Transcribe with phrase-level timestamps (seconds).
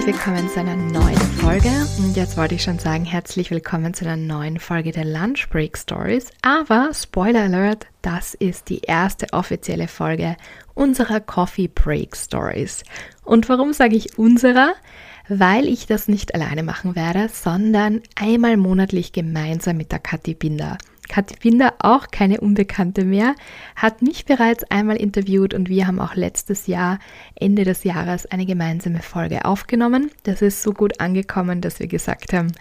[0.00, 1.68] herzlich willkommen zu einer neuen Folge.
[1.98, 5.76] Und jetzt wollte ich schon sagen, herzlich willkommen zu einer neuen Folge der Lunch Break
[5.76, 6.30] Stories.
[6.40, 10.38] Aber Spoiler Alert, das ist die erste offizielle Folge
[10.72, 12.82] unserer Coffee Break Stories.
[13.24, 14.72] Und warum sage ich unserer?
[15.28, 20.78] Weil ich das nicht alleine machen werde, sondern einmal monatlich gemeinsam mit der Kathi Binder.
[21.10, 23.34] Kathi Binder, auch keine Unbekannte mehr,
[23.74, 27.00] hat mich bereits einmal interviewt und wir haben auch letztes Jahr,
[27.34, 30.12] Ende des Jahres, eine gemeinsame Folge aufgenommen.
[30.22, 32.52] Das ist so gut angekommen, dass wir gesagt haben,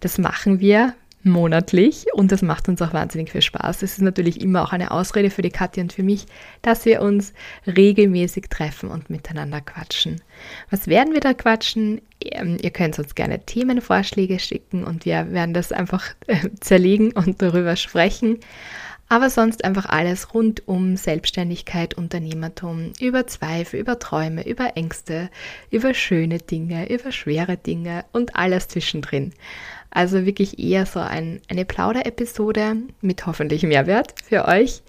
[0.00, 0.94] das machen wir
[1.24, 3.82] monatlich und das macht uns auch wahnsinnig viel Spaß.
[3.82, 6.26] Es ist natürlich immer auch eine Ausrede für die Katja und für mich,
[6.62, 7.32] dass wir uns
[7.66, 10.20] regelmäßig treffen und miteinander quatschen.
[10.70, 12.00] Was werden wir da quatschen?
[12.20, 17.40] Ähm, ihr könnt uns gerne Themenvorschläge schicken und wir werden das einfach äh, zerlegen und
[17.40, 18.38] darüber sprechen.
[19.12, 25.28] Aber sonst einfach alles rund um Selbstständigkeit, Unternehmertum, über Zweifel, über Träume, über Ängste,
[25.70, 29.34] über schöne Dinge, über schwere Dinge und alles zwischendrin.
[29.94, 34.82] Also wirklich eher so ein, eine Plauder-Episode mit hoffentlich Mehrwert für euch.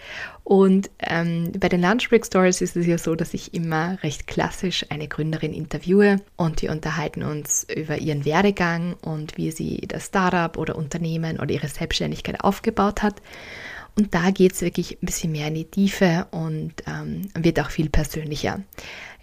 [0.46, 4.28] Und ähm, bei den Lunch Break Stories ist es ja so, dass ich immer recht
[4.28, 10.06] klassisch eine Gründerin interviewe und wir unterhalten uns über ihren Werdegang und wie sie das
[10.06, 13.22] Startup oder Unternehmen oder ihre Selbstständigkeit aufgebaut hat.
[13.96, 17.70] Und da geht es wirklich ein bisschen mehr in die Tiefe und ähm, wird auch
[17.70, 18.62] viel persönlicher.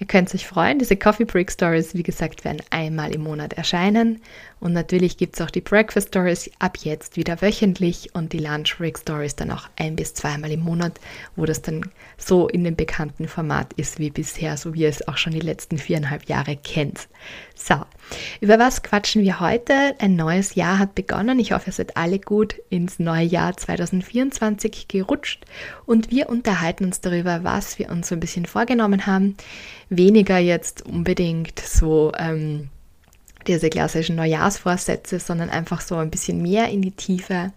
[0.00, 4.22] Ihr könnt euch freuen, diese Coffee Break Stories, wie gesagt, werden einmal im Monat erscheinen.
[4.58, 8.78] Und natürlich gibt es auch die Breakfast Stories ab jetzt wieder wöchentlich und die Lunch
[8.78, 10.98] Break Stories dann auch ein bis zweimal im Monat,
[11.36, 15.06] wo das dann so in dem bekannten Format ist wie bisher, so wie ihr es
[15.06, 17.08] auch schon die letzten viereinhalb Jahre kennt.
[17.54, 17.74] So,
[18.40, 19.94] über was quatschen wir heute?
[19.98, 21.38] Ein neues Jahr hat begonnen.
[21.38, 25.44] Ich hoffe, ihr seid alle gut ins neue Jahr 2024 gerutscht
[25.84, 29.36] und wir unterhalten uns darüber, was wir uns so ein bisschen vorgenommen haben.
[29.90, 32.70] Weniger jetzt unbedingt so ähm,
[33.46, 37.52] diese klassischen Neujahrsvorsätze, sondern einfach so ein bisschen mehr in die Tiefe.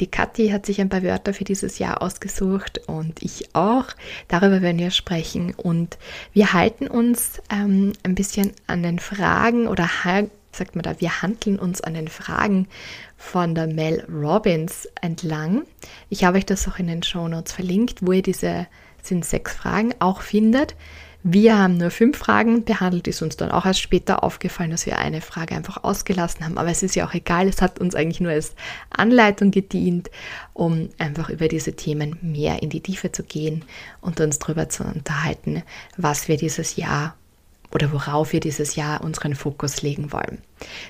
[0.00, 3.84] Die Kathi hat sich ein paar Wörter für dieses Jahr ausgesucht und ich auch.
[4.28, 5.54] Darüber werden wir sprechen.
[5.54, 5.98] Und
[6.32, 9.90] wir halten uns ähm, ein bisschen an den Fragen oder
[10.52, 12.68] sagt man da, wir handeln uns an den Fragen
[13.18, 15.62] von der Mel Robbins entlang.
[16.08, 18.66] Ich habe euch das auch in den Show Notes verlinkt, wo ihr diese
[19.02, 20.74] sind sechs Fragen auch findet.
[21.24, 24.98] Wir haben nur fünf Fragen behandelt, ist uns dann auch erst später aufgefallen, dass wir
[24.98, 26.58] eine Frage einfach ausgelassen haben.
[26.58, 28.56] Aber es ist ja auch egal, es hat uns eigentlich nur als
[28.90, 30.10] Anleitung gedient,
[30.52, 33.64] um einfach über diese Themen mehr in die Tiefe zu gehen
[34.00, 35.62] und uns darüber zu unterhalten,
[35.96, 37.14] was wir dieses Jahr
[37.72, 40.38] oder worauf wir dieses Jahr unseren Fokus legen wollen.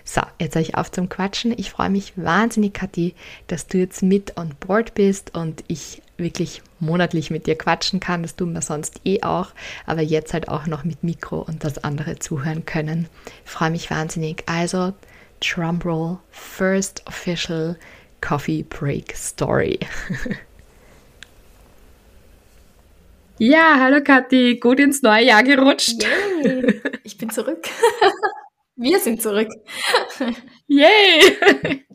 [0.02, 1.54] So, jetzt euch auf zum Quatschen.
[1.56, 3.14] Ich freue mich wahnsinnig, Kathi,
[3.46, 8.22] dass du jetzt mit on board bist und ich wirklich monatlich mit dir quatschen kann.
[8.22, 9.52] Das tun wir sonst eh auch,
[9.86, 13.08] aber jetzt halt auch noch mit Mikro und das andere zuhören können.
[13.44, 14.44] Ich freue mich wahnsinnig.
[14.46, 14.92] Also,
[15.40, 17.76] Drumroll, First Official
[18.20, 19.78] Coffee Break Story.
[23.38, 26.02] ja, hallo Kathi, gut ins neue Jahr gerutscht.
[26.02, 27.64] Yay, ich bin zurück.
[28.76, 29.48] Wir sind zurück.
[30.66, 31.82] Yay!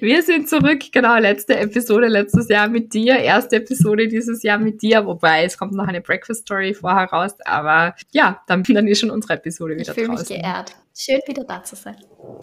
[0.00, 4.82] Wir sind zurück, genau, letzte Episode letztes Jahr mit dir, erste Episode dieses Jahr mit
[4.82, 9.00] dir, wobei es kommt noch eine Breakfast Story vorher raus, aber ja, dann, dann ist
[9.00, 10.74] schon unsere Episode wieder ich fühle mich geehrt.
[10.96, 11.96] Schön, wieder da zu sein.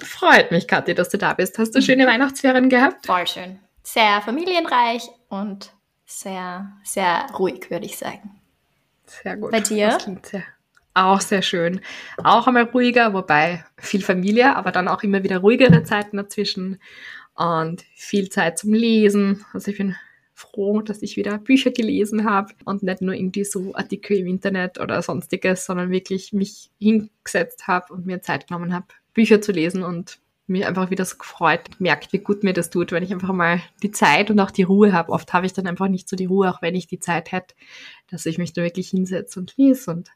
[0.03, 1.58] Freut mich, Kathi, dass du da bist.
[1.58, 3.06] Hast du schöne Weihnachtsferien gehabt?
[3.06, 3.59] Voll schön.
[3.84, 5.72] Sehr familienreich und
[6.06, 8.41] sehr, sehr ruhig, würde ich sagen.
[9.06, 9.52] Sehr gut.
[9.52, 9.97] Bei dir?
[10.94, 11.80] Auch sehr schön.
[12.22, 16.81] Auch einmal ruhiger, wobei viel Familie, aber dann auch immer wieder ruhigere Zeiten dazwischen
[17.41, 19.44] und viel Zeit zum Lesen.
[19.53, 19.96] Also ich bin
[20.34, 24.79] froh, dass ich wieder Bücher gelesen habe und nicht nur irgendwie so Artikel im Internet
[24.79, 29.84] oder sonstiges, sondern wirklich mich hingesetzt habe und mir Zeit genommen habe, Bücher zu lesen
[29.84, 33.34] und mir einfach wieder so gefreut, merkt, wie gut mir das tut, wenn ich einfach
[33.34, 35.11] mal die Zeit und auch die Ruhe habe.
[35.11, 37.55] Oft habe ich dann einfach nicht so die Ruhe, auch wenn ich die Zeit hätte,
[38.09, 40.09] dass ich mich da wirklich hinsetze und lese und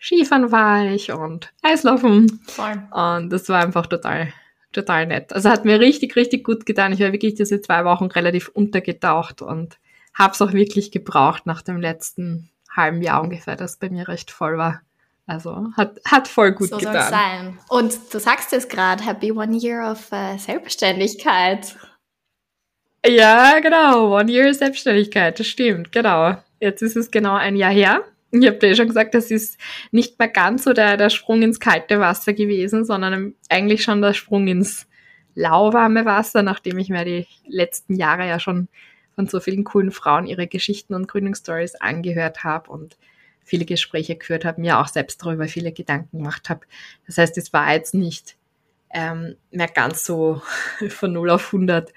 [0.00, 2.40] Skifahren war ich und Eislaufen.
[2.46, 2.82] Voll.
[2.92, 4.32] Und das war einfach total
[4.72, 5.32] total nett.
[5.32, 6.92] Also hat mir richtig, richtig gut getan.
[6.92, 9.78] Ich war wirklich diese zwei Wochen relativ untergetaucht und
[10.14, 14.30] habe es auch wirklich gebraucht nach dem letzten halben Jahr ungefähr, das bei mir recht
[14.30, 14.82] voll war.
[15.26, 17.10] Also hat, hat voll gut so getan.
[17.10, 17.58] sein.
[17.68, 21.76] Und du sagst es gerade, Happy One Year of uh, Selbstständigkeit.
[23.06, 24.18] Ja, genau.
[24.18, 26.36] One Year Selbstständigkeit, das stimmt, genau.
[26.60, 28.02] Jetzt ist es genau ein Jahr her.
[28.30, 29.58] Ich habe dir schon gesagt, das ist
[29.90, 34.12] nicht mehr ganz so der, der Sprung ins kalte Wasser gewesen, sondern eigentlich schon der
[34.12, 34.86] Sprung ins
[35.34, 38.68] lauwarme Wasser, nachdem ich mir die letzten Jahre ja schon
[39.14, 42.98] von so vielen coolen Frauen ihre Geschichten und Gründungsstories angehört habe und
[43.44, 46.60] viele Gespräche geführt habe, mir auch selbst darüber viele Gedanken gemacht habe.
[47.06, 48.36] Das heißt, es war jetzt nicht
[48.90, 50.42] ähm, mehr ganz so
[50.88, 51.92] von 0 auf 100.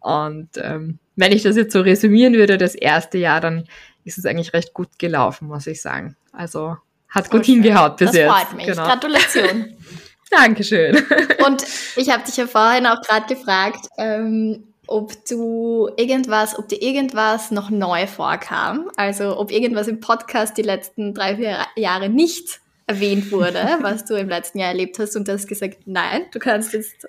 [0.00, 3.64] Und ähm, wenn ich das jetzt so resümieren würde, das erste Jahr, dann
[4.06, 6.16] ist es eigentlich recht gut gelaufen, muss ich sagen.
[6.32, 6.76] Also
[7.08, 8.28] hat gut oh, hingehaut bis das jetzt.
[8.28, 8.66] Das freut mich.
[8.66, 8.84] Genau.
[8.84, 9.76] Gratulation.
[10.30, 10.96] Dankeschön.
[11.46, 11.64] Und
[11.96, 17.50] ich habe dich ja vorhin auch gerade gefragt, ähm, ob du irgendwas, ob dir irgendwas
[17.50, 18.90] noch neu vorkam.
[18.96, 24.14] Also ob irgendwas im Podcast die letzten drei, vier Jahre nicht erwähnt wurde, was du
[24.14, 27.06] im letzten Jahr erlebt hast und du hast gesagt, nein, du kannst jetzt,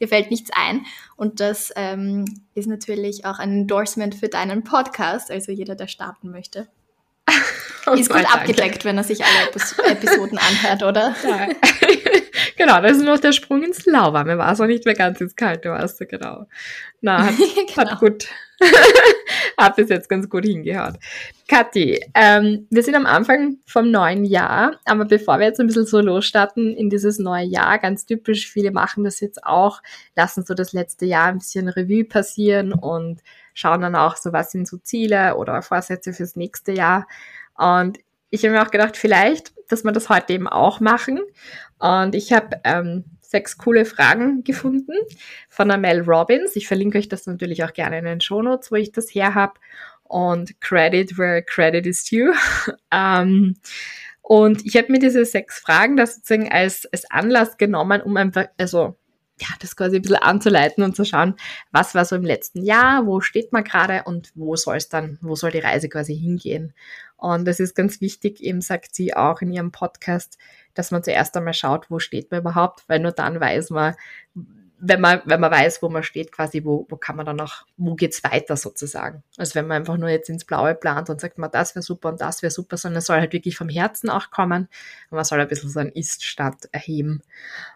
[0.00, 0.84] dir fällt nichts ein.
[1.16, 2.24] Und das ähm,
[2.54, 6.66] ist natürlich auch ein Endorsement für deinen Podcast, also jeder, der starten möchte.
[7.86, 11.14] Oh ist gut abgedeckt, wenn er sich alle Episoden anhört, oder?
[11.24, 11.48] Ja.
[12.56, 14.36] genau, das ist noch der Sprung ins Lauwarme.
[14.36, 16.46] War es auch nicht mehr ganz ins Kalte, warst du, genau.
[17.00, 17.34] Na, hat,
[17.74, 17.76] genau.
[17.76, 18.28] hat gut,
[19.56, 20.98] hat bis jetzt ganz gut hingehauen.
[21.48, 25.86] Kathi, ähm, wir sind am Anfang vom neuen Jahr, aber bevor wir jetzt ein bisschen
[25.86, 29.82] so losstarten in dieses neue Jahr, ganz typisch, viele machen das jetzt auch,
[30.16, 33.20] lassen so das letzte Jahr ein bisschen Revue passieren und
[33.54, 37.06] schauen dann auch so, was sind so Ziele oder Vorsätze fürs nächste Jahr.
[37.56, 37.98] Und
[38.30, 41.20] ich habe mir auch gedacht, vielleicht, dass wir das heute eben auch machen.
[41.78, 44.92] Und ich habe ähm, sechs coole Fragen gefunden
[45.48, 46.56] von der Mel Robbins.
[46.56, 49.54] Ich verlinke euch das natürlich auch gerne in den Shownotes, wo ich das her habe.
[50.02, 52.34] Und Credit where credit is due.
[52.90, 53.54] ähm,
[54.20, 58.46] und ich habe mir diese sechs Fragen da sozusagen als, als Anlass genommen, um einfach,
[58.58, 58.96] also
[59.40, 61.34] ja, das quasi ein bisschen anzuleiten und zu schauen,
[61.70, 65.18] was war so im letzten Jahr, wo steht man gerade und wo soll es dann,
[65.22, 66.74] wo soll die Reise quasi hingehen.
[67.20, 70.38] Und das ist ganz wichtig, eben sagt sie auch in ihrem Podcast,
[70.72, 73.94] dass man zuerst einmal schaut, wo steht man überhaupt, weil nur dann weiß man,
[74.82, 77.66] wenn man, wenn man weiß, wo man steht, quasi, wo, wo kann man dann auch,
[77.76, 79.22] wo geht's weiter sozusagen.
[79.36, 82.08] Also wenn man einfach nur jetzt ins Blaue plant und sagt, man, das wäre super
[82.08, 84.68] und das wäre super, sondern es soll halt wirklich vom Herzen auch kommen
[85.10, 87.22] und man soll ein bisschen so einen Ist-Stand erheben.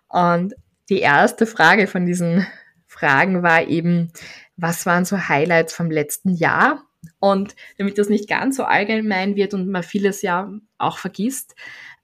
[0.09, 0.55] Und
[0.89, 2.47] die erste Frage von diesen
[2.87, 4.11] Fragen war eben,
[4.57, 6.83] was waren so Highlights vom letzten Jahr?
[7.21, 11.55] Und damit das nicht ganz so allgemein wird und man vieles ja auch vergisst,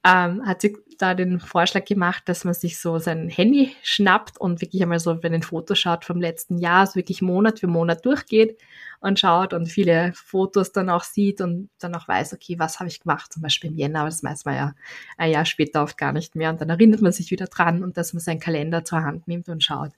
[0.05, 4.61] ähm, hat sie da den Vorschlag gemacht, dass man sich so sein Handy schnappt und
[4.61, 8.05] wirklich einmal so, wenn ein Foto schaut vom letzten Jahr, so wirklich Monat für Monat
[8.05, 8.59] durchgeht
[9.01, 12.89] und schaut und viele Fotos dann auch sieht und dann auch weiß, okay, was habe
[12.89, 14.75] ich gemacht, zum Beispiel im Jänner, aber das weiß man ja
[15.19, 17.97] ein Jahr später oft gar nicht mehr und dann erinnert man sich wieder dran und
[17.97, 19.93] dass man seinen Kalender zur Hand nimmt und schaut,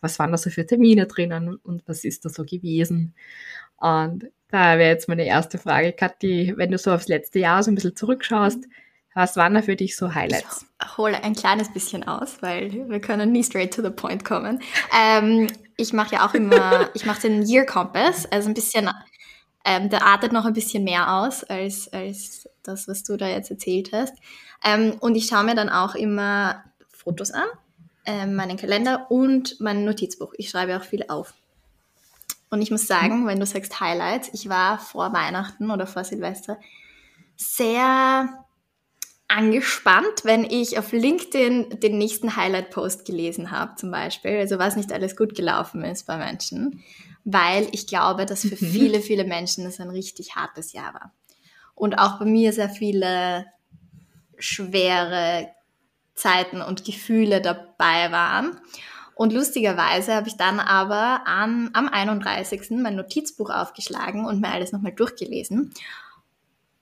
[0.00, 3.14] was waren da so für Termine drinnen und was ist da so gewesen.
[3.76, 7.72] Und da wäre jetzt meine erste Frage, Kathi, wenn du so aufs letzte Jahr so
[7.72, 8.60] ein bisschen zurückschaust,
[9.12, 10.64] was waren da für dich so Highlights?
[10.80, 14.60] Ich hole ein kleines bisschen aus, weil wir können nie straight to the point kommen.
[14.96, 18.88] Ähm, ich mache ja auch immer, ich mache den Year Compass, also ein bisschen,
[19.64, 23.50] ähm, der artet noch ein bisschen mehr aus als, als das, was du da jetzt
[23.50, 24.14] erzählt hast.
[24.64, 27.48] Ähm, und ich schaue mir dann auch immer Fotos an,
[28.06, 30.32] ähm, meinen Kalender und mein Notizbuch.
[30.38, 31.34] Ich schreibe auch viel auf.
[32.54, 36.56] Und ich muss sagen, wenn du sagst Highlights, ich war vor Weihnachten oder vor Silvester
[37.34, 38.44] sehr
[39.26, 44.92] angespannt, wenn ich auf LinkedIn den nächsten Highlight-Post gelesen habe, zum Beispiel, also was nicht
[44.92, 46.84] alles gut gelaufen ist bei Menschen,
[47.24, 48.70] weil ich glaube, dass für mhm.
[48.70, 51.12] viele, viele Menschen das ein richtig hartes Jahr war.
[51.74, 53.46] Und auch bei mir sehr viele
[54.38, 55.48] schwere
[56.14, 58.60] Zeiten und Gefühle dabei waren.
[59.14, 62.70] Und lustigerweise habe ich dann aber am, am 31.
[62.70, 65.72] mein Notizbuch aufgeschlagen und mir alles nochmal durchgelesen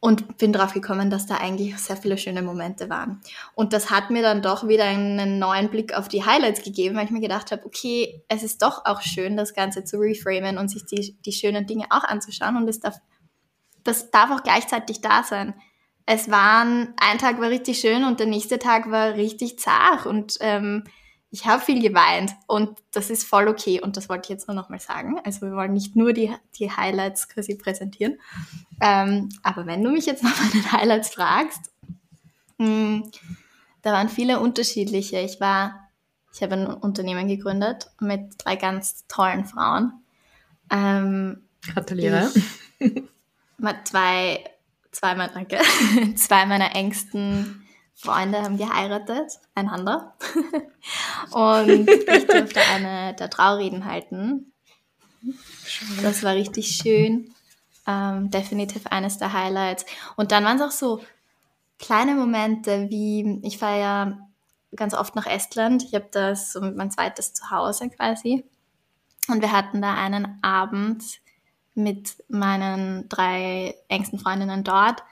[0.04, 3.20] und bin drauf gekommen, dass da eigentlich sehr viele schöne Momente waren.
[3.54, 7.04] Und das hat mir dann doch wieder einen neuen Blick auf die Highlights gegeben, weil
[7.04, 10.70] ich mir gedacht habe, okay, es ist doch auch schön, das Ganze zu reframen und
[10.70, 12.56] sich die, die schönen Dinge auch anzuschauen.
[12.56, 12.96] Und es darf,
[13.84, 15.54] das darf auch gleichzeitig da sein.
[16.04, 20.36] Es waren, ein Tag war richtig schön und der nächste Tag war richtig zart und
[20.40, 20.82] ähm,
[21.32, 24.54] ich habe viel geweint und das ist voll okay und das wollte ich jetzt nur
[24.54, 25.18] nochmal sagen.
[25.24, 28.20] Also wir wollen nicht nur die, die Highlights quasi präsentieren.
[28.82, 31.70] Ähm, aber wenn du mich jetzt nach meinen Highlights fragst,
[32.58, 33.10] mh, hm,
[33.80, 35.20] da waren viele unterschiedliche.
[35.20, 35.88] Ich war,
[36.34, 40.04] ich habe ein Unternehmen gegründet mit drei ganz tollen Frauen.
[40.70, 42.30] Ähm, Gratuliere.
[42.78, 43.04] Ich,
[43.84, 44.44] zwei,
[44.90, 45.58] zweimal, danke,
[46.14, 47.61] zwei meiner engsten
[48.02, 50.14] Freunde haben geheiratet, einander.
[51.30, 54.52] und ich durfte eine der Traureden halten.
[56.02, 57.32] Das war richtig schön.
[57.86, 59.86] Ähm, definitiv eines der Highlights.
[60.16, 61.00] Und dann waren es auch so
[61.78, 64.18] kleine Momente, wie ich fahre ja
[64.74, 65.84] ganz oft nach Estland.
[65.84, 68.44] Ich habe das so mein zweites Zuhause quasi.
[69.28, 71.04] Und wir hatten da einen Abend
[71.74, 75.04] mit meinen drei engsten Freundinnen dort.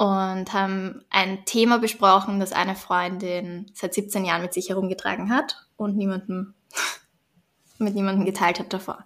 [0.00, 5.66] Und haben ein Thema besprochen, das eine Freundin seit 17 Jahren mit sich herumgetragen hat
[5.76, 6.54] und niemandem,
[7.78, 9.04] mit niemandem geteilt hat davor.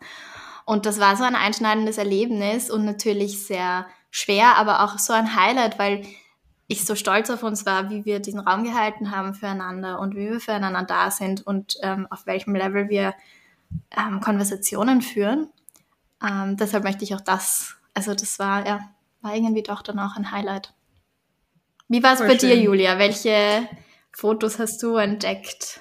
[0.65, 5.35] Und das war so ein einschneidendes Erlebnis und natürlich sehr schwer, aber auch so ein
[5.35, 6.07] Highlight, weil
[6.69, 10.31] ich so stolz auf uns war, wie wir diesen Raum gehalten haben füreinander und wie
[10.31, 13.15] wir füreinander da sind und ähm, auf welchem Level wir
[13.91, 15.49] ähm, Konversationen führen.
[16.23, 18.79] Ähm, deshalb möchte ich auch das, also das war, ja,
[19.23, 20.73] war irgendwie doch dann auch ein Highlight.
[21.89, 22.51] Wie war es bei schön.
[22.51, 22.99] dir, Julia?
[22.99, 23.69] Welche
[24.13, 25.81] Fotos hast du entdeckt?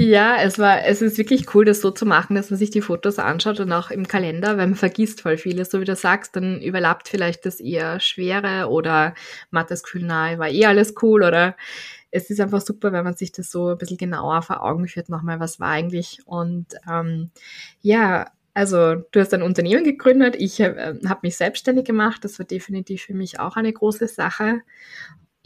[0.00, 2.82] Ja, es war, es ist wirklich cool, das so zu machen, dass man sich die
[2.82, 5.70] Fotos anschaut und auch im Kalender, weil man vergisst voll vieles.
[5.70, 9.14] So wie du sagst, dann überlappt vielleicht das eher Schwere oder
[9.50, 11.56] Mattes Kühlnahe war eh alles cool oder
[12.12, 15.08] es ist einfach super, wenn man sich das so ein bisschen genauer vor Augen führt,
[15.08, 16.20] nochmal, was war eigentlich.
[16.26, 17.30] Und ähm,
[17.80, 22.46] ja, also du hast ein Unternehmen gegründet, ich äh, habe mich selbstständig gemacht, das war
[22.46, 24.60] definitiv für mich auch eine große Sache.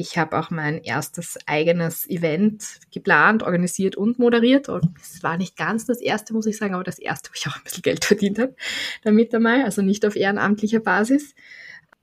[0.02, 4.68] Ich habe auch mein erstes eigenes Event geplant, organisiert und moderiert.
[4.68, 7.46] Und es war nicht ganz das erste, muss ich sagen, aber das erste, wo ich
[7.46, 8.56] auch ein bisschen Geld verdient habe
[9.04, 11.36] damit einmal, also nicht auf ehrenamtlicher Basis.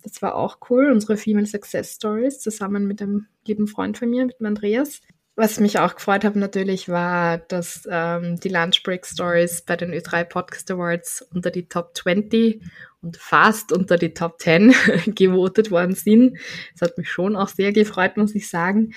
[0.02, 4.26] Das war auch cool, unsere Female Success Stories zusammen mit einem lieben Freund von mir,
[4.26, 5.02] mit dem Andreas.
[5.40, 9.94] Was mich auch gefreut hat natürlich war, dass ähm, die Lunch Break Stories bei den
[9.94, 12.62] Ö3 Podcast Awards unter die Top 20
[13.02, 14.76] und fast unter die Top 10
[15.16, 16.38] gewotet worden sind.
[16.74, 18.94] Das hat mich schon auch sehr gefreut, muss ich sagen.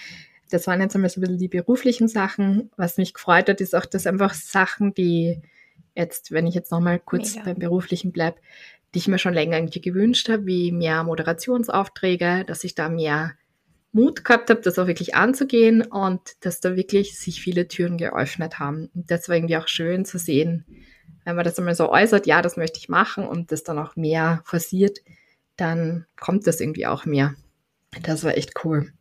[0.51, 2.73] Das waren jetzt einmal so ein bisschen die beruflichen Sachen.
[2.77, 5.41] Was mich gefreut hat, ist auch, dass einfach Sachen, die
[5.95, 7.45] jetzt, wenn ich jetzt nochmal kurz Mega.
[7.45, 8.41] beim beruflichen bleibe,
[8.95, 13.35] die ich mir schon länger irgendwie gewünscht habe, wie mehr Moderationsaufträge, dass ich da mehr
[13.93, 18.59] Mut gehabt habe, das auch wirklich anzugehen und dass da wirklich sich viele Türen geöffnet
[18.59, 18.91] haben.
[18.95, 20.65] Und das war irgendwie auch schön zu sehen,
[21.25, 23.95] wenn man das einmal so äußert, ja, das möchte ich machen und das dann auch
[23.95, 24.99] mehr forciert,
[25.57, 27.35] dann kommt das irgendwie auch mehr.
[28.03, 28.93] Das war echt cool.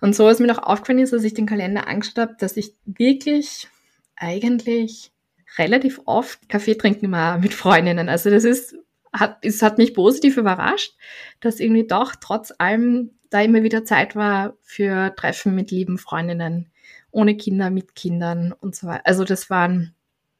[0.00, 2.74] Und so ist mir noch aufgefallen ist, als ich den Kalender angeschaut habe, dass ich
[2.84, 3.68] wirklich
[4.16, 5.12] eigentlich
[5.58, 8.08] relativ oft Kaffee trinken war mit Freundinnen.
[8.08, 8.76] Also das ist,
[9.12, 10.94] hat, es hat mich positiv überrascht,
[11.40, 16.70] dass irgendwie doch trotz allem da immer wieder Zeit war für Treffen mit lieben Freundinnen,
[17.10, 19.06] ohne Kinder, mit Kindern und so weiter.
[19.06, 19.94] Also das waren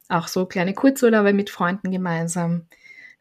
[0.09, 2.67] auch so kleine Kurzurlaube mit Freunden gemeinsam.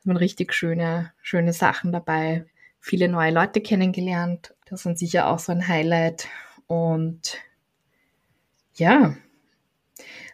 [0.02, 2.46] Da waren richtig schöne, schöne Sachen dabei.
[2.80, 4.54] Viele neue Leute kennengelernt.
[4.66, 6.28] Das war sicher auch so ein Highlight.
[6.66, 7.38] Und
[8.74, 9.16] ja,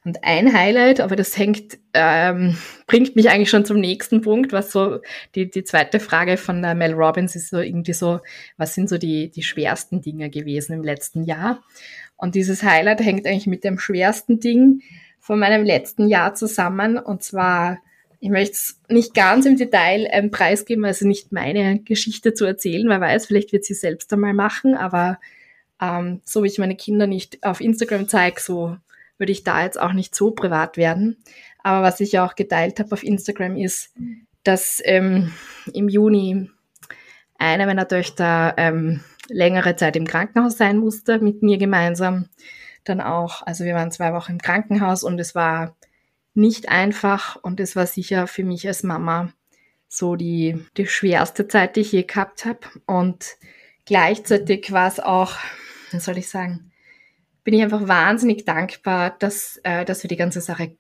[0.05, 2.57] und ein Highlight, aber das hängt, ähm,
[2.87, 5.01] bringt mich eigentlich schon zum nächsten Punkt, was so
[5.35, 8.21] die, die zweite Frage von Mel Robbins ist so irgendwie so,
[8.57, 11.63] was sind so die, die schwersten Dinge gewesen im letzten Jahr?
[12.17, 14.83] Und dieses Highlight hängt eigentlich mit dem schwersten Ding
[15.21, 16.99] von meinem letzten Jahr zusammen.
[16.99, 17.79] Und zwar,
[18.19, 22.89] ich möchte es nicht ganz im Detail ähm, preisgeben, also nicht meine Geschichte zu erzählen,
[22.89, 25.21] wer weiß, vielleicht wird sie selbst einmal machen, aber
[25.81, 28.77] ähm, so wie ich meine Kinder nicht auf Instagram zeige, so
[29.19, 31.23] würde ich da jetzt auch nicht so privat werden.
[31.63, 33.95] Aber was ich auch geteilt habe auf Instagram ist,
[34.43, 35.33] dass ähm,
[35.73, 36.51] im Juni
[37.39, 42.29] eine meiner Töchter ähm, längere Zeit im Krankenhaus sein musste, mit mir gemeinsam.
[42.85, 45.77] Dann auch, also wir waren zwei Wochen im Krankenhaus und es war
[46.35, 49.33] nicht einfach und es war sicher für mich als Mama
[49.89, 52.61] so die, die schwerste Zeit, die ich je gehabt habe.
[52.87, 53.37] Und
[53.85, 55.37] gleichzeitig war es auch,
[55.91, 56.72] wie soll ich sagen,
[57.45, 60.77] bin ich einfach wahnsinnig dankbar, dass, äh, dass wir die ganze Sache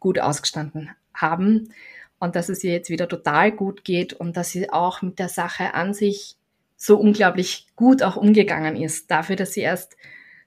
[0.00, 1.72] gut ausgestanden haben
[2.18, 5.28] und dass es ihr jetzt wieder total gut geht und dass sie auch mit der
[5.28, 6.36] Sache an sich
[6.76, 9.10] so unglaublich gut auch umgegangen ist.
[9.10, 9.96] Dafür, dass sie erst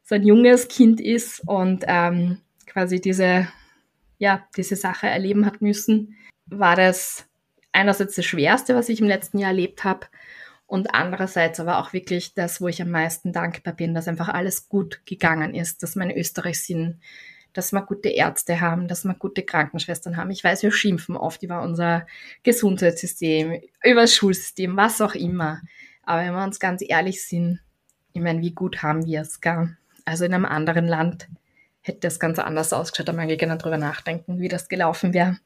[0.03, 3.47] so ein junges Kind ist und ähm, quasi diese,
[4.17, 6.15] ja, diese Sache erleben hat müssen,
[6.45, 7.25] war das
[7.71, 10.07] einerseits das Schwerste, was ich im letzten Jahr erlebt habe
[10.71, 14.69] und andererseits aber auch wirklich das, wo ich am meisten dankbar bin, dass einfach alles
[14.69, 17.01] gut gegangen ist, dass wir in Österreich sind,
[17.51, 20.31] dass wir gute Ärzte haben, dass wir gute Krankenschwestern haben.
[20.31, 22.07] Ich weiß, wir schimpfen oft über unser
[22.43, 25.59] Gesundheitssystem, über das Schulsystem, was auch immer.
[26.03, 27.59] Aber wenn wir uns ganz ehrlich sind,
[28.13, 29.75] ich meine, wie gut haben wir es, gell?
[30.05, 31.27] Also in einem anderen Land
[31.81, 35.37] hätte das ganz anders ausgeschaut, da ich gerne drüber nachdenken, wie das gelaufen wäre.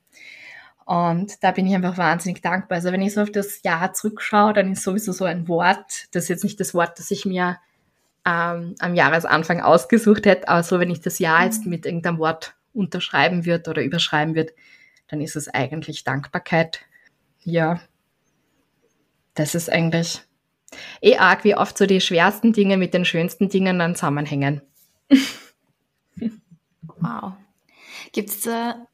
[0.86, 2.78] Und da bin ich einfach wahnsinnig dankbar.
[2.78, 6.24] Also wenn ich so auf das Jahr zurückschaue, dann ist sowieso so ein Wort, das
[6.24, 7.58] ist jetzt nicht das Wort, das ich mir
[8.24, 11.72] ähm, am Jahresanfang ausgesucht hätte, aber so wenn ich das Jahr jetzt mhm.
[11.72, 14.54] mit irgendeinem Wort unterschreiben würde oder überschreiben würde,
[15.08, 16.82] dann ist es eigentlich Dankbarkeit.
[17.44, 17.80] Ja,
[19.34, 20.22] das ist eigentlich
[21.02, 24.62] eh arg, wie oft so die schwersten Dinge mit den schönsten Dingen dann zusammenhängen.
[26.82, 27.34] wow.
[28.12, 28.88] Gibt es da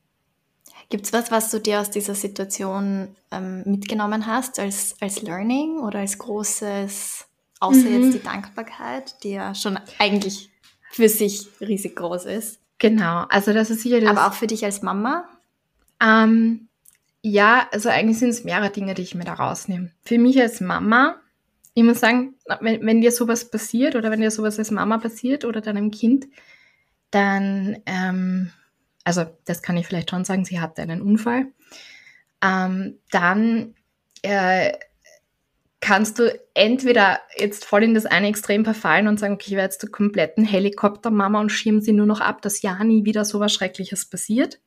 [0.91, 5.79] Gibt es was, was du dir aus dieser Situation ähm, mitgenommen hast als, als Learning
[5.79, 7.25] oder als großes
[7.61, 8.03] außer mhm.
[8.03, 10.49] jetzt die Dankbarkeit, die ja schon eigentlich
[10.91, 12.59] für sich riesig groß ist.
[12.77, 14.09] Genau, also das ist sicher das.
[14.09, 15.29] Aber auch für dich als Mama?
[16.01, 16.67] Ähm,
[17.21, 19.91] ja, also eigentlich sind es mehrere Dinge, die ich mir da rausnehme.
[20.03, 21.15] Für mich als Mama,
[21.73, 25.45] ich muss sagen, wenn, wenn dir sowas passiert oder wenn dir sowas als Mama passiert
[25.45, 26.27] oder deinem Kind,
[27.11, 28.51] dann, ähm,
[29.03, 31.47] also das kann ich vielleicht schon sagen, sie hatte einen Unfall,
[32.43, 33.75] ähm, dann
[34.21, 34.73] äh,
[35.79, 39.65] kannst du entweder jetzt voll in das eine Extrem verfallen und sagen, okay, ich werde
[39.65, 43.39] jetzt zur kompletten Helikoptermama und schirm sie nur noch ab, dass ja nie wieder so
[43.39, 44.59] was Schreckliches passiert.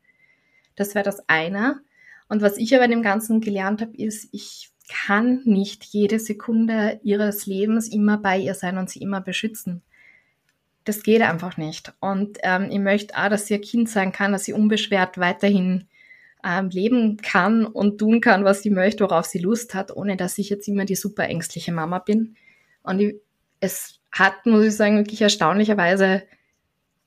[0.74, 1.80] Das wäre das eine.
[2.28, 7.00] Und was ich aber in dem Ganzen gelernt habe, ist, ich kann nicht jede Sekunde
[7.04, 9.82] ihres Lebens immer bei ihr sein und sie immer beschützen.
[10.84, 11.92] Das geht einfach nicht.
[12.00, 15.86] Und ähm, ich möchte auch, dass sie ein Kind sein kann, dass sie unbeschwert weiterhin
[16.44, 20.38] ähm, leben kann und tun kann, was sie möchte, worauf sie Lust hat, ohne dass
[20.38, 22.36] ich jetzt immer die super ängstliche Mama bin.
[22.82, 23.16] Und ich,
[23.60, 26.22] es hat, muss ich sagen, wirklich erstaunlicherweise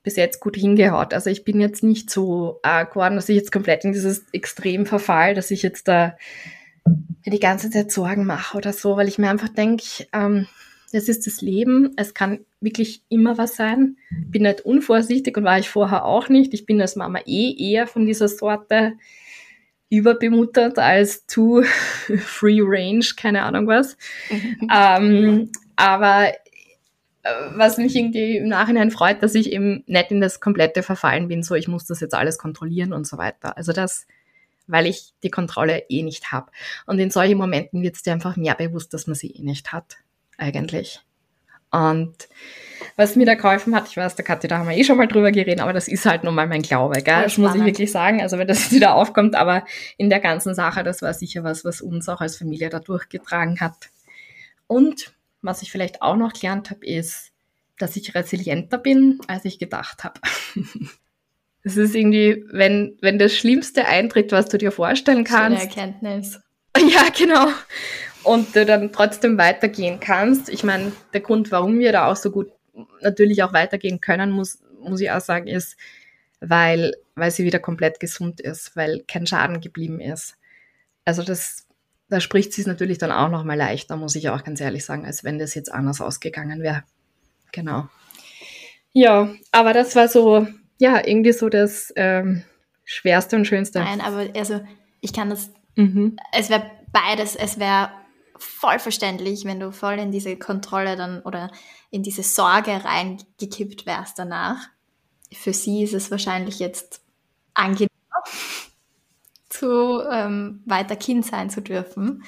[0.02, 1.14] bis jetzt gut hingehaut.
[1.14, 4.86] Also ich bin jetzt nicht so arg geworden, dass ich jetzt komplett in dieses Extrem
[4.86, 6.16] verfall, dass ich jetzt da
[7.26, 10.46] die ganze Zeit Sorgen mache oder so, weil ich mir einfach denke, ähm,
[10.92, 11.92] das ist das Leben.
[11.96, 13.96] Es kann wirklich immer was sein.
[14.10, 16.54] Bin nicht unvorsichtig und war ich vorher auch nicht.
[16.54, 18.94] Ich bin als Mama eh eher von dieser Sorte
[19.90, 21.62] überbemuttert als too
[22.18, 23.96] free range, keine Ahnung was.
[24.74, 26.32] ähm, aber
[27.54, 31.42] was mich irgendwie im Nachhinein freut, dass ich eben nicht in das komplette Verfallen bin,
[31.42, 33.56] so ich muss das jetzt alles kontrollieren und so weiter.
[33.56, 34.06] Also das,
[34.66, 36.50] weil ich die Kontrolle eh nicht habe.
[36.86, 39.72] Und in solchen Momenten wird es dir einfach mehr bewusst, dass man sie eh nicht
[39.72, 39.98] hat,
[40.36, 41.00] eigentlich.
[41.70, 42.28] Und
[42.96, 45.06] was mir da geholfen hat, ich weiß, der Kathi, da haben wir eh schon mal
[45.06, 47.22] drüber geredet, aber das ist halt nun mal mein Glaube, gell?
[47.22, 48.20] Das muss ich wirklich sagen.
[48.22, 49.64] Also wenn das wieder aufkommt, aber
[49.96, 53.60] in der ganzen Sache, das war sicher was, was uns auch als Familie da durchgetragen
[53.60, 53.90] hat.
[54.66, 57.30] Und was ich vielleicht auch noch gelernt habe, ist,
[57.78, 60.20] dass ich resilienter bin, als ich gedacht habe.
[61.64, 65.60] Es ist irgendwie, wenn, wenn das Schlimmste eintritt, was du dir vorstellen kannst.
[65.60, 66.40] Schöne Erkenntnis.
[66.78, 67.48] Ja, genau.
[68.24, 70.48] Und du dann trotzdem weitergehen kannst.
[70.48, 72.52] Ich meine, der Grund, warum wir da auch so gut
[73.00, 75.76] natürlich auch weitergehen können, muss, muss ich auch sagen, ist,
[76.40, 80.36] weil, weil sie wieder komplett gesund ist, weil kein Schaden geblieben ist.
[81.04, 81.68] Also das
[82.08, 84.84] da spricht sie es natürlich dann auch noch mal leichter, muss ich auch ganz ehrlich
[84.84, 86.84] sagen, als wenn das jetzt anders ausgegangen wäre.
[87.52, 87.88] Genau.
[88.92, 90.46] Ja, aber das war so,
[90.78, 92.44] ja, irgendwie so das ähm,
[92.84, 93.80] Schwerste und Schönste.
[93.80, 94.60] Nein, aber also
[95.00, 96.16] ich kann das, mhm.
[96.32, 97.90] es wäre beides, es wäre
[98.38, 101.50] voll verständlich, wenn du voll in diese Kontrolle dann oder
[101.90, 104.68] in diese Sorge reingekippt wärst danach.
[105.32, 107.02] Für sie ist es wahrscheinlich jetzt
[107.54, 107.88] angenehm
[109.48, 112.24] zu ähm, weiter Kind sein zu dürfen.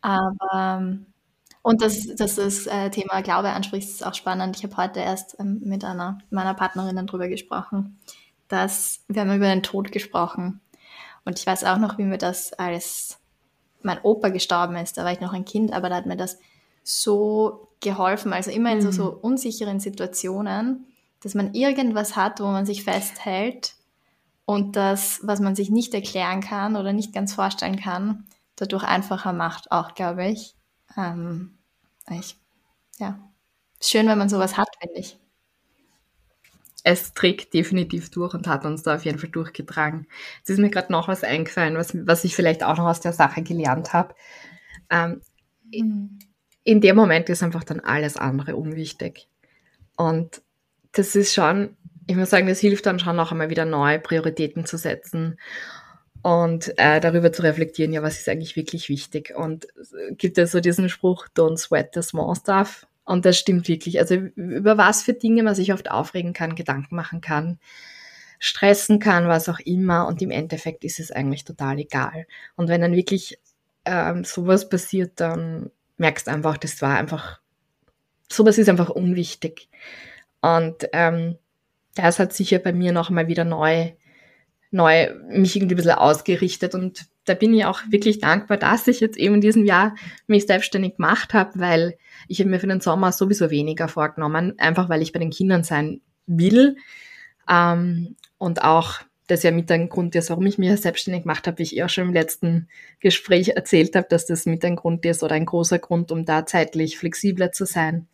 [0.00, 1.06] Aber ähm,
[1.62, 4.56] und dass, dass das äh, Thema Glaube anspricht, ist auch spannend.
[4.56, 7.98] Ich habe heute erst ähm, mit einer meiner Partnerinnen darüber gesprochen,
[8.48, 10.60] dass wir haben über den Tod gesprochen.
[11.24, 13.17] Und ich weiß auch noch, wie mir das als
[13.82, 16.38] mein Opa gestorben ist, da war ich noch ein Kind, aber da hat mir das
[16.82, 19.18] so geholfen, also immer in so, so mhm.
[19.20, 20.86] unsicheren Situationen,
[21.22, 23.74] dass man irgendwas hat, wo man sich festhält
[24.44, 29.32] und das, was man sich nicht erklären kann oder nicht ganz vorstellen kann, dadurch einfacher
[29.32, 30.54] macht, auch glaube ich.
[30.96, 31.58] Ähm,
[32.10, 32.36] ich
[32.98, 33.18] ja,
[33.80, 35.18] schön, wenn man sowas hat, finde ich.
[36.90, 40.06] Es trägt definitiv durch und hat uns da auf jeden Fall durchgetragen.
[40.42, 43.12] Es ist mir gerade noch was eingefallen, was, was ich vielleicht auch noch aus der
[43.12, 44.14] Sache gelernt habe.
[44.88, 45.20] Ähm,
[45.72, 46.18] mhm.
[46.64, 49.28] In dem Moment ist einfach dann alles andere unwichtig.
[49.96, 50.42] Und
[50.92, 51.76] das ist schon
[52.08, 55.38] ich muss sagen, das hilft dann schon noch einmal wieder neue Prioritäten zu setzen
[56.22, 59.34] und äh, darüber zu reflektieren, ja, was ist eigentlich wirklich wichtig.
[59.36, 62.86] Und es gibt ja so diesen Spruch, don't sweat the small stuff.
[63.08, 63.98] Und das stimmt wirklich.
[64.00, 67.58] Also über was für Dinge man sich oft aufregen kann, Gedanken machen kann,
[68.38, 70.06] stressen kann, was auch immer.
[70.06, 72.26] Und im Endeffekt ist es eigentlich total egal.
[72.54, 73.40] Und wenn dann wirklich
[73.86, 77.40] ähm, sowas passiert, dann merkst du einfach, das war einfach,
[78.30, 79.70] sowas ist einfach unwichtig.
[80.42, 81.38] Und ähm,
[81.94, 83.92] das hat sicher bei mir noch mal wieder neu,
[84.70, 89.00] neu mich irgendwie ein bisschen ausgerichtet und da bin ich auch wirklich dankbar, dass ich
[89.00, 89.94] jetzt eben in diesem Jahr
[90.26, 94.88] mich selbstständig gemacht habe, weil ich habe mir für den Sommer sowieso weniger vorgenommen, einfach
[94.88, 96.76] weil ich bei den Kindern sein will
[97.48, 101.58] ähm, und auch das ja mit ein Grund ist, warum ich mich selbstständig gemacht habe,
[101.58, 102.68] wie ich auch schon im letzten
[103.00, 106.46] Gespräch erzählt habe, dass das mit ein Grund ist oder ein großer Grund, um da
[106.46, 108.08] zeitlich flexibler zu sein.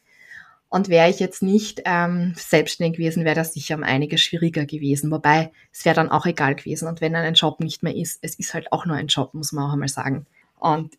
[0.75, 5.09] Und wäre ich jetzt nicht ähm, selbstständig gewesen, wäre das sicher um einiges schwieriger gewesen.
[5.13, 6.89] Wobei es wäre dann auch egal gewesen.
[6.89, 9.35] Und wenn dann ein Job nicht mehr ist, es ist halt auch nur ein Job,
[9.35, 10.27] muss man auch einmal sagen.
[10.59, 10.99] Und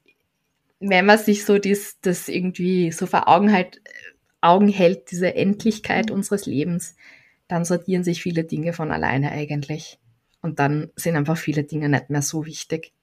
[0.80, 3.82] wenn man sich so das, das irgendwie so vor Augen, halt,
[4.40, 6.16] Augen hält, diese Endlichkeit mhm.
[6.16, 6.96] unseres Lebens,
[7.50, 10.00] dann sortieren sich viele Dinge von alleine eigentlich.
[10.42, 12.94] Und dann sind einfach viele Dinge nicht mehr so wichtig.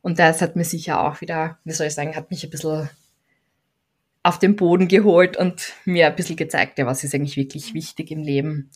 [0.00, 2.88] Und das hat mir sicher auch wieder, wie soll ich sagen, hat mich ein bisschen
[4.26, 8.10] auf den Boden geholt und mir ein bisschen gezeigt, ja, was ist eigentlich wirklich wichtig
[8.10, 8.72] im Leben.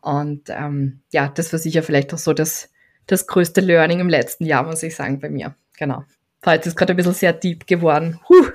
[0.00, 2.70] Und ähm, ja, das war sicher vielleicht auch so das,
[3.06, 5.54] das größte Learning im letzten Jahr, muss ich sagen, bei mir.
[5.76, 6.04] Genau.
[6.46, 8.20] Heute ist gerade ein bisschen sehr deep geworden.
[8.26, 8.48] Huh.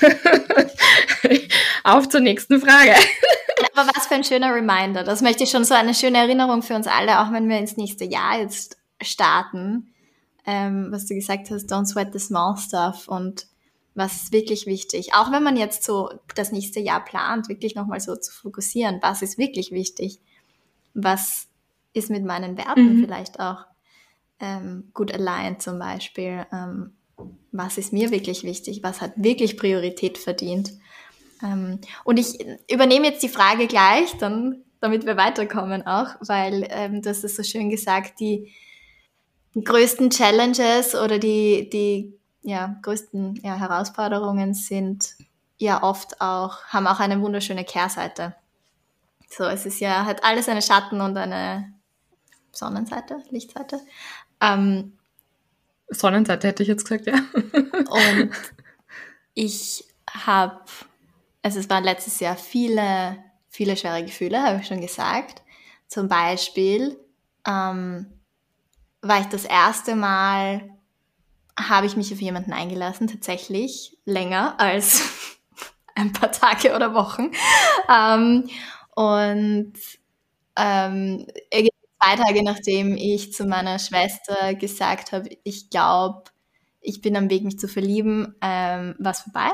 [1.84, 2.94] Auf zur nächsten Frage.
[3.72, 5.04] Aber was für ein schöner Reminder.
[5.04, 7.76] Das möchte ich schon so eine schöne Erinnerung für uns alle, auch wenn wir ins
[7.76, 9.92] nächste Jahr jetzt starten.
[10.46, 13.46] Ähm, was du gesagt hast, don't sweat the small stuff und
[13.96, 15.14] was ist wirklich wichtig.
[15.14, 19.22] Auch wenn man jetzt so das nächste Jahr plant, wirklich nochmal so zu fokussieren, was
[19.22, 20.20] ist wirklich wichtig?
[20.92, 21.48] Was
[21.94, 23.00] ist mit meinen Werten mhm.
[23.00, 23.64] vielleicht auch
[24.38, 26.46] ähm, gut aligned zum Beispiel?
[26.52, 26.92] Ähm,
[27.52, 28.82] was ist mir wirklich wichtig?
[28.82, 30.72] Was hat wirklich Priorität verdient?
[31.42, 32.38] Ähm, und ich
[32.70, 37.34] übernehme jetzt die Frage gleich, dann, damit wir weiterkommen auch, weil ähm, du hast es
[37.34, 38.52] so schön gesagt, die,
[39.54, 45.16] die größten Challenges oder die, die ja, größten ja, Herausforderungen sind
[45.58, 48.36] ja oft auch, haben auch eine wunderschöne Kehrseite.
[49.28, 51.74] So, es ist ja, hat alles eine Schatten und eine
[52.52, 53.80] Sonnenseite, Lichtseite.
[54.40, 54.96] Ähm,
[55.88, 57.14] Sonnenseite hätte ich jetzt gesagt, ja.
[57.42, 58.30] und
[59.34, 60.60] ich habe,
[61.42, 65.42] also es waren letztes Jahr viele, viele schwere Gefühle, habe ich schon gesagt.
[65.88, 66.96] Zum Beispiel
[67.44, 68.06] ähm,
[69.02, 70.75] war ich das erste Mal,
[71.58, 75.02] habe ich mich auf jemanden eingelassen, tatsächlich länger als
[75.94, 77.32] ein paar Tage oder Wochen.
[77.90, 78.48] Ähm,
[78.94, 79.72] und
[80.56, 81.26] ähm,
[82.02, 86.24] zwei Tage nachdem ich zu meiner Schwester gesagt habe, ich glaube,
[86.80, 89.50] ich bin am Weg, mich zu verlieben, ähm, war es vorbei.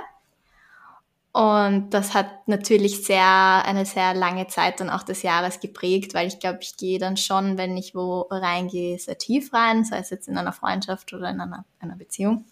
[1.33, 3.25] Und das hat natürlich sehr,
[3.65, 7.17] eine sehr lange Zeit dann auch des Jahres geprägt, weil ich glaube, ich gehe dann
[7.17, 11.31] schon, wenn ich wo reingehe, sehr tief rein, sei es jetzt in einer Freundschaft oder
[11.31, 12.45] in einer, einer Beziehung.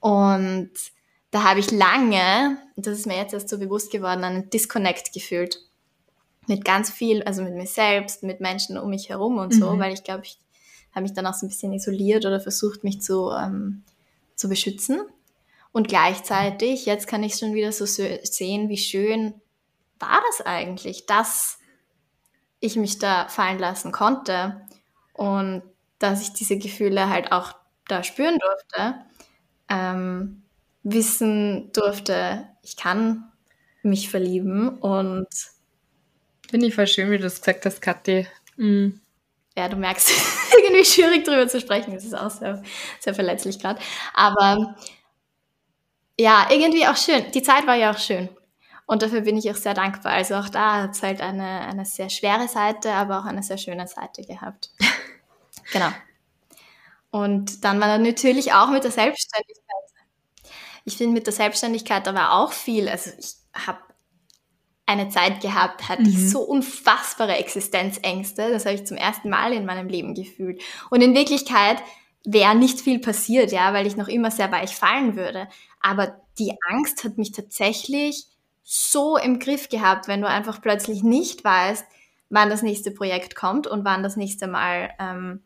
[0.00, 0.70] Und
[1.30, 5.58] da habe ich lange, das ist mir jetzt erst so bewusst geworden, einen Disconnect gefühlt
[6.46, 9.78] mit ganz viel, also mit mir selbst, mit Menschen um mich herum und so, mhm.
[9.78, 10.36] weil ich glaube, ich
[10.94, 13.84] habe mich dann auch so ein bisschen isoliert oder versucht, mich zu, ähm,
[14.36, 15.00] zu beschützen.
[15.72, 19.34] Und gleichzeitig, jetzt kann ich schon wieder so sehen, wie schön
[19.98, 21.58] war das eigentlich, dass
[22.60, 24.60] ich mich da fallen lassen konnte
[25.14, 25.62] und
[25.98, 27.54] dass ich diese Gefühle halt auch
[27.88, 28.94] da spüren durfte,
[29.68, 30.42] ähm,
[30.82, 33.32] wissen durfte, ich kann
[33.82, 35.28] mich verlieben und
[36.52, 38.26] Finde ich voll schön, wie du das gesagt hast, Kathi.
[38.56, 39.00] Mhm.
[39.56, 40.10] Ja, du merkst,
[40.58, 41.94] irgendwie schwierig drüber zu sprechen.
[41.94, 42.62] Das ist auch sehr,
[43.00, 43.80] sehr verletzlich gerade.
[44.12, 44.76] Aber
[46.22, 47.30] ja, irgendwie auch schön.
[47.32, 48.28] Die Zeit war ja auch schön.
[48.86, 50.12] Und dafür bin ich auch sehr dankbar.
[50.12, 53.58] Also auch da hat es halt eine, eine sehr schwere Seite, aber auch eine sehr
[53.58, 54.70] schöne Seite gehabt.
[55.72, 55.90] genau.
[57.10, 59.62] Und dann war natürlich auch mit der Selbstständigkeit.
[60.84, 62.88] Ich finde, mit der Selbstständigkeit, da war auch viel.
[62.88, 63.78] Also ich habe
[64.86, 66.08] eine Zeit gehabt, hatte mhm.
[66.08, 68.50] ich so unfassbare Existenzängste.
[68.52, 70.62] Das habe ich zum ersten Mal in meinem Leben gefühlt.
[70.90, 71.82] Und in Wirklichkeit
[72.24, 75.48] wäre nicht viel passiert, ja, weil ich noch immer sehr weich fallen würde.
[75.82, 78.26] Aber die Angst hat mich tatsächlich
[78.62, 81.84] so im Griff gehabt, wenn du einfach plötzlich nicht weißt,
[82.30, 85.42] wann das nächste Projekt kommt und wann das nächste Mal ähm,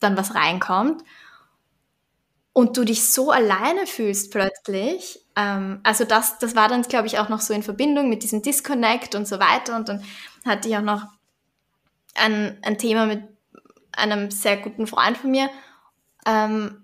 [0.00, 1.02] dann was reinkommt
[2.52, 5.24] und du dich so alleine fühlst plötzlich.
[5.36, 8.42] Ähm, also das, das war dann, glaube ich, auch noch so in Verbindung mit diesem
[8.42, 9.76] Disconnect und so weiter.
[9.76, 10.04] Und dann
[10.44, 11.04] hatte ich auch noch
[12.14, 13.22] ein, ein Thema mit
[13.92, 15.48] einem sehr guten Freund von mir,
[16.26, 16.79] ähm,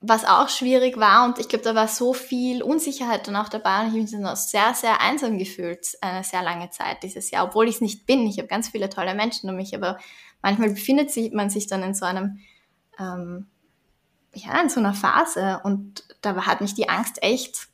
[0.00, 1.24] was auch schwierig war.
[1.24, 3.80] Und ich glaube, da war so viel Unsicherheit dann auch dabei.
[3.80, 7.30] Und ich habe mich dann auch sehr, sehr einsam gefühlt, eine sehr lange Zeit dieses
[7.30, 8.26] Jahr, obwohl ich es nicht bin.
[8.26, 9.98] Ich habe ganz viele tolle Menschen um mich, aber
[10.42, 12.40] manchmal befindet sich, man sich dann in so einem
[12.98, 13.46] ähm,
[14.36, 17.68] ja, in so einer Phase und da hat mich die Angst echt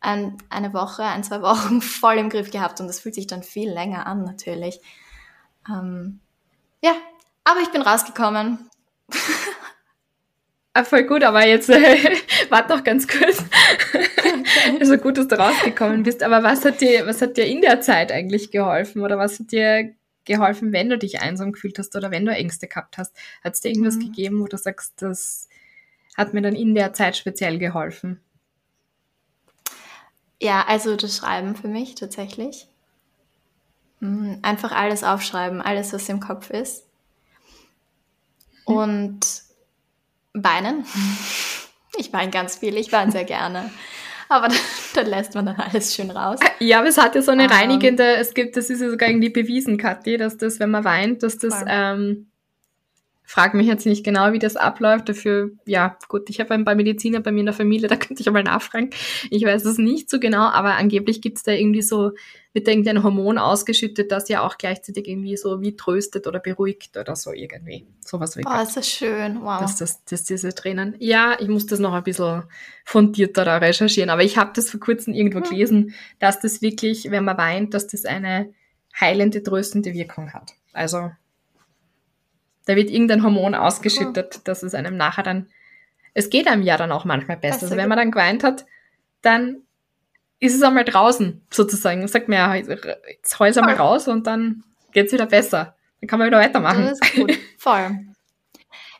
[0.00, 3.42] ein, eine Woche, ein, zwei Wochen voll im Griff gehabt und das fühlt sich dann
[3.42, 4.80] viel länger an natürlich.
[5.68, 6.20] Ähm,
[6.82, 6.94] ja,
[7.44, 8.70] aber ich bin rausgekommen.
[10.74, 12.16] Ah, voll gut, aber jetzt äh,
[12.48, 13.44] warte noch ganz kurz.
[14.80, 16.22] Also gut, dass du rausgekommen bist.
[16.22, 19.02] Aber was hat dir, was hat dir in der Zeit eigentlich geholfen?
[19.02, 22.68] Oder was hat dir geholfen, wenn du dich einsam gefühlt hast oder wenn du Ängste
[22.68, 23.14] gehabt hast?
[23.42, 24.00] Hat es dir irgendwas mhm.
[24.00, 25.48] gegeben, wo du sagst, das
[26.16, 28.20] hat mir dann in der Zeit speziell geholfen.
[30.40, 32.68] Ja, also das Schreiben für mich tatsächlich.
[34.00, 36.86] Mhm, einfach alles aufschreiben, alles, was im Kopf ist.
[38.66, 38.74] Mhm.
[38.74, 39.42] Und
[40.34, 40.84] weinen.
[41.96, 43.70] Ich weine ganz viel, ich weine sehr gerne.
[44.28, 44.56] Aber dann,
[44.94, 46.40] dann, lässt man dann alles schön raus.
[46.58, 47.56] Ja, aber es hat ja so eine um, ähm.
[47.56, 51.22] reinigende, es gibt, das ist ja sogar irgendwie bewiesen, Kathi, dass das, wenn man weint,
[51.22, 52.28] dass das ähm,
[53.24, 55.08] frage mich jetzt nicht genau, wie das abläuft.
[55.08, 58.20] Dafür, ja, gut, ich habe ein paar Mediziner bei mir in der Familie, da könnte
[58.20, 58.90] ich einmal nachfragen.
[59.30, 62.12] Ich weiß es nicht so genau, aber angeblich gibt es da irgendwie so,
[62.52, 67.16] wird irgendein Hormon ausgeschüttet, das ja auch gleichzeitig irgendwie so wie tröstet oder beruhigt oder
[67.16, 67.86] so irgendwie.
[68.04, 68.42] Sowas wie.
[68.46, 69.60] Oh, ist das schön, wow.
[69.60, 70.94] Dass, das, dass diese Tränen.
[70.98, 72.42] Ja, ich muss das noch ein bisschen
[72.84, 75.48] fundierter da recherchieren, aber ich habe das vor kurzem irgendwo hm.
[75.48, 78.52] gelesen, dass das wirklich, wenn man weint, dass das eine
[79.00, 80.52] heilende, tröstende Wirkung hat.
[80.72, 81.10] Also
[82.66, 85.48] da wird irgendein Hormon ausgeschüttet, dass es einem nachher dann,
[86.14, 87.62] es geht einem ja dann auch manchmal besser.
[87.62, 88.66] Also wenn man dann geweint hat,
[89.22, 89.62] dann
[90.42, 92.06] ist es einmal draußen, sozusagen.
[92.08, 95.76] Sagt man ja, jetzt heul es einmal raus und dann geht es wieder besser.
[96.00, 96.84] Dann kann man wieder weitermachen.
[96.84, 97.96] Das ist gut, voll.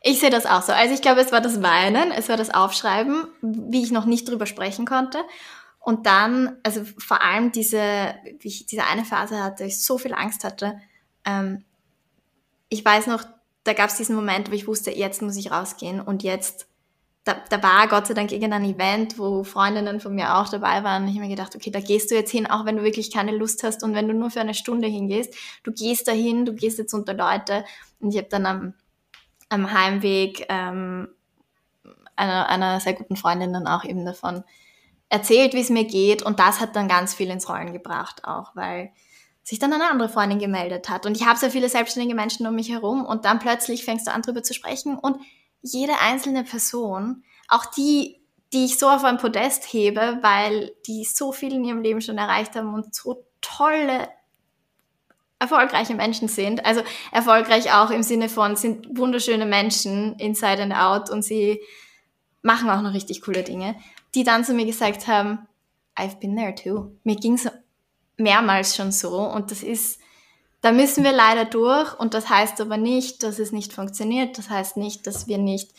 [0.03, 0.73] Ich sehe das auch so.
[0.73, 4.29] Also ich glaube, es war das Weinen, es war das Aufschreiben, wie ich noch nicht
[4.29, 5.19] drüber sprechen konnte.
[5.81, 10.15] Und dann, also vor allem diese, wie ich diese eine Phase hatte, ich so viel
[10.15, 10.79] Angst hatte.
[11.25, 11.65] Ähm,
[12.69, 13.25] ich weiß noch,
[13.65, 16.69] da gab es diesen Moment, wo ich wusste, jetzt muss ich rausgehen und jetzt,
[17.25, 21.07] da, da war Gott sei Dank irgendein Event, wo Freundinnen von mir auch dabei waren.
[21.07, 23.31] Ich habe mir gedacht, okay, da gehst du jetzt hin, auch wenn du wirklich keine
[23.37, 25.35] Lust hast und wenn du nur für eine Stunde hingehst.
[25.63, 27.65] Du gehst dahin, du gehst jetzt unter Leute.
[28.01, 28.75] Und ich habe dann am,
[29.51, 31.09] am Heimweg ähm,
[32.17, 34.43] einer, einer sehr guten Freundin dann auch eben davon
[35.09, 36.23] erzählt, wie es mir geht.
[36.23, 38.91] Und das hat dann ganz viel ins Rollen gebracht auch, weil
[39.45, 41.07] sich dann eine andere Freundin gemeldet hat.
[41.07, 44.13] Und ich habe sehr viele selbstständige Menschen um mich herum und dann plötzlich fängst du
[44.13, 45.19] an, drüber zu sprechen und
[45.63, 48.21] jede einzelne Person, auch die,
[48.53, 52.19] die ich so auf ein Podest hebe, weil die so viel in ihrem Leben schon
[52.19, 54.09] erreicht haben und so tolle,
[55.39, 56.65] erfolgreiche Menschen sind.
[56.65, 61.61] Also erfolgreich auch im Sinne von, sind wunderschöne Menschen inside and out und sie
[62.43, 63.77] machen auch noch richtig coole Dinge,
[64.15, 65.47] die dann zu mir gesagt haben,
[65.97, 66.93] I've been there too.
[67.05, 67.49] Mir ging's
[68.17, 70.01] mehrmals schon so und das ist,
[70.63, 74.39] da müssen wir leider durch und das heißt aber nicht, dass es nicht funktioniert.
[74.39, 75.73] Das heißt nicht, dass wir nicht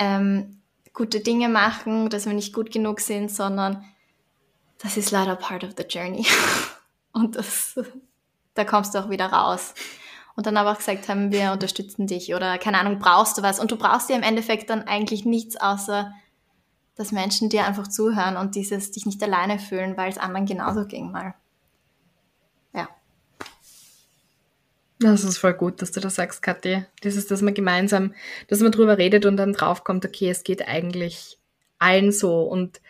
[0.00, 0.60] ähm,
[0.92, 3.84] gute Dinge machen, dass wir nicht gut genug sind, sondern
[4.78, 6.26] das ist leider part of the journey.
[7.12, 7.78] und das,
[8.54, 9.74] da kommst du auch wieder raus.
[10.34, 13.60] Und dann aber auch gesagt haben, wir unterstützen dich oder keine Ahnung, brauchst du was?
[13.60, 16.12] Und du brauchst dir im Endeffekt dann eigentlich nichts außer,
[16.96, 20.84] dass Menschen dir einfach zuhören und dieses dich nicht alleine fühlen, weil es anderen genauso
[20.84, 21.34] ging mal.
[24.98, 26.84] Das ist voll gut, dass du das sagst, Kathi.
[27.02, 28.14] Das ist, dass man gemeinsam,
[28.48, 31.38] dass man drüber redet und dann draufkommt, okay, es geht eigentlich
[31.78, 32.80] allen so und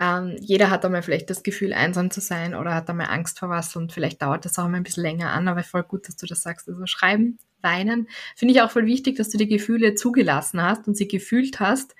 [0.00, 3.48] ähm, jeder hat einmal vielleicht das Gefühl, einsam zu sein oder hat einmal Angst vor
[3.48, 6.16] was und vielleicht dauert das auch mal ein bisschen länger an, aber voll gut, dass
[6.16, 6.68] du das sagst.
[6.68, 8.08] Also schreiben, weinen.
[8.34, 11.94] Finde ich auch voll wichtig, dass du die Gefühle zugelassen hast und sie gefühlt hast.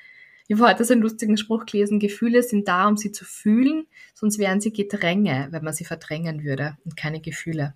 [0.48, 3.86] Ich habe heute so einen lustigen Spruch gelesen, Gefühle sind da, um sie zu fühlen,
[4.12, 7.74] sonst wären sie Gedränge, wenn man sie verdrängen würde und keine Gefühle.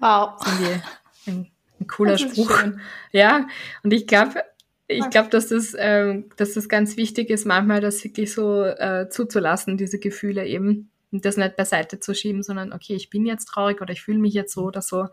[0.00, 0.44] Wow.
[0.44, 0.82] Sind
[1.28, 2.60] ein, ein cooler Spruch.
[2.60, 2.80] Schön.
[3.12, 3.46] Ja,
[3.82, 4.42] und ich glaube,
[4.88, 9.08] ich glaube, dass das, äh, dass das ganz wichtig ist, manchmal das wirklich so äh,
[9.10, 10.90] zuzulassen, diese Gefühle eben.
[11.10, 14.18] Und das nicht beiseite zu schieben, sondern okay, ich bin jetzt traurig oder ich fühle
[14.18, 15.08] mich jetzt so oder so.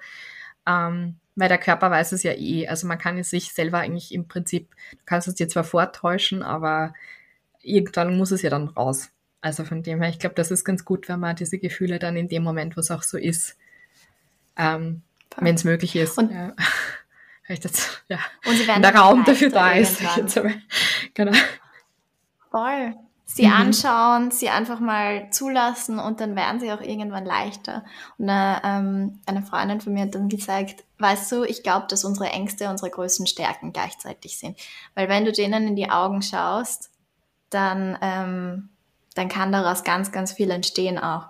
[0.68, 2.68] Ähm, weil der Körper weiß es ja eh.
[2.68, 6.42] Also man kann es sich selber eigentlich im Prinzip, du kannst es dir zwar vortäuschen,
[6.42, 6.94] aber
[7.62, 9.12] irgendwann muss es ja dann raus.
[9.42, 12.16] Also von dem her, ich glaube, das ist ganz gut, wenn man diese Gefühle dann
[12.16, 13.58] in dem Moment, wo es auch so ist,
[14.58, 15.02] ähm,
[15.38, 16.18] wenn es möglich ist.
[16.18, 16.54] Und, ja.
[17.48, 18.18] Das, ja.
[18.48, 20.02] und sie werden der Raum dafür da ist.
[21.14, 21.32] genau.
[22.50, 22.96] Voll.
[23.28, 23.54] Sie mhm.
[23.54, 27.84] anschauen, sie einfach mal zulassen und dann werden sie auch irgendwann leichter.
[28.18, 32.06] Und eine, ähm, eine Freundin von mir hat dann gesagt, weißt du, ich glaube, dass
[32.06, 34.58] unsere Ängste unsere größten Stärken gleichzeitig sind.
[34.94, 36.90] Weil wenn du denen in die Augen schaust,
[37.50, 38.70] dann, ähm,
[39.16, 41.28] dann kann daraus ganz, ganz viel entstehen auch.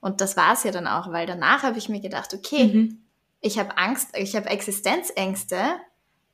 [0.00, 3.02] Und das war es ja dann auch, weil danach habe ich mir gedacht, okay, mhm
[3.46, 5.56] ich habe Angst, ich habe Existenzängste,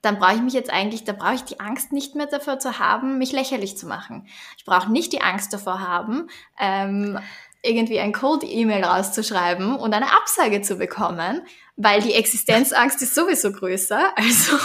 [0.01, 2.79] dann brauche ich mich jetzt eigentlich, da brauche ich die Angst nicht mehr dafür zu
[2.79, 4.27] haben, mich lächerlich zu machen.
[4.59, 7.21] Ich brauche nicht die Angst davor haben, ähm,
[7.63, 11.43] irgendwie ein Code-E-Mail rauszuschreiben und eine Absage zu bekommen,
[11.77, 14.57] weil die Existenzangst ist sowieso größer, also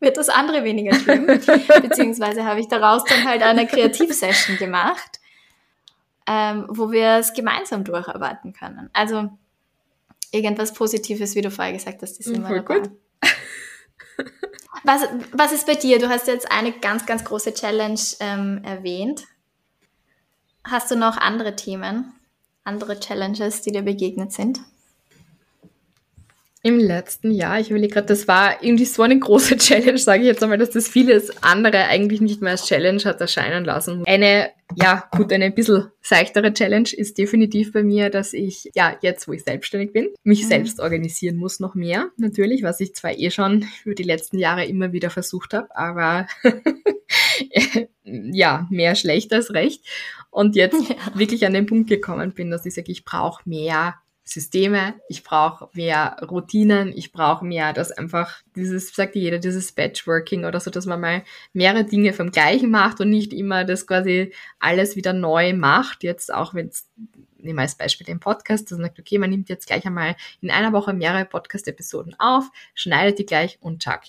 [0.00, 1.26] wird das andere weniger schlimm.
[1.82, 5.20] Beziehungsweise habe ich daraus dann halt eine Kreativsession gemacht,
[6.26, 8.88] ähm, wo wir es gemeinsam durcharbeiten können.
[8.94, 9.30] Also
[10.32, 12.80] irgendwas Positives, wie du vorher gesagt hast, ist immer Voll dabei.
[12.80, 12.90] gut.
[14.84, 15.98] Was, was ist bei dir?
[15.98, 19.24] Du hast jetzt eine ganz, ganz große Challenge ähm, erwähnt.
[20.62, 22.12] Hast du noch andere Themen,
[22.62, 24.60] andere Challenges, die dir begegnet sind?
[26.66, 30.26] Im letzten Jahr, ich überlege gerade, das war irgendwie so eine große Challenge, sage ich
[30.26, 34.02] jetzt einmal, dass das vieles andere eigentlich nicht mehr als Challenge hat erscheinen lassen.
[34.04, 38.96] Eine, ja, gut, eine ein bisschen seichtere Challenge ist definitiv bei mir, dass ich, ja,
[39.00, 40.48] jetzt, wo ich selbstständig bin, mich mhm.
[40.48, 44.64] selbst organisieren muss noch mehr, natürlich, was ich zwar eh schon über die letzten Jahre
[44.64, 46.26] immer wieder versucht habe, aber
[48.02, 49.84] ja, mehr schlecht als recht.
[50.30, 50.96] Und jetzt ja.
[51.14, 53.94] wirklich an den Punkt gekommen bin, dass ich sage, ich brauche mehr
[54.28, 60.44] Systeme, ich brauche mehr Routinen, ich brauche mehr, dass einfach dieses, sagt jeder, dieses Batchworking
[60.44, 64.34] oder so, dass man mal mehrere Dinge vom Gleichen macht und nicht immer das quasi
[64.58, 66.02] alles wieder neu macht.
[66.02, 66.90] Jetzt auch wenn es,
[67.38, 70.16] nehmen wir als Beispiel den Podcast, dass man sagt, okay, man nimmt jetzt gleich einmal
[70.40, 74.06] in einer Woche mehrere Podcast-Episoden auf, schneidet die gleich und zack.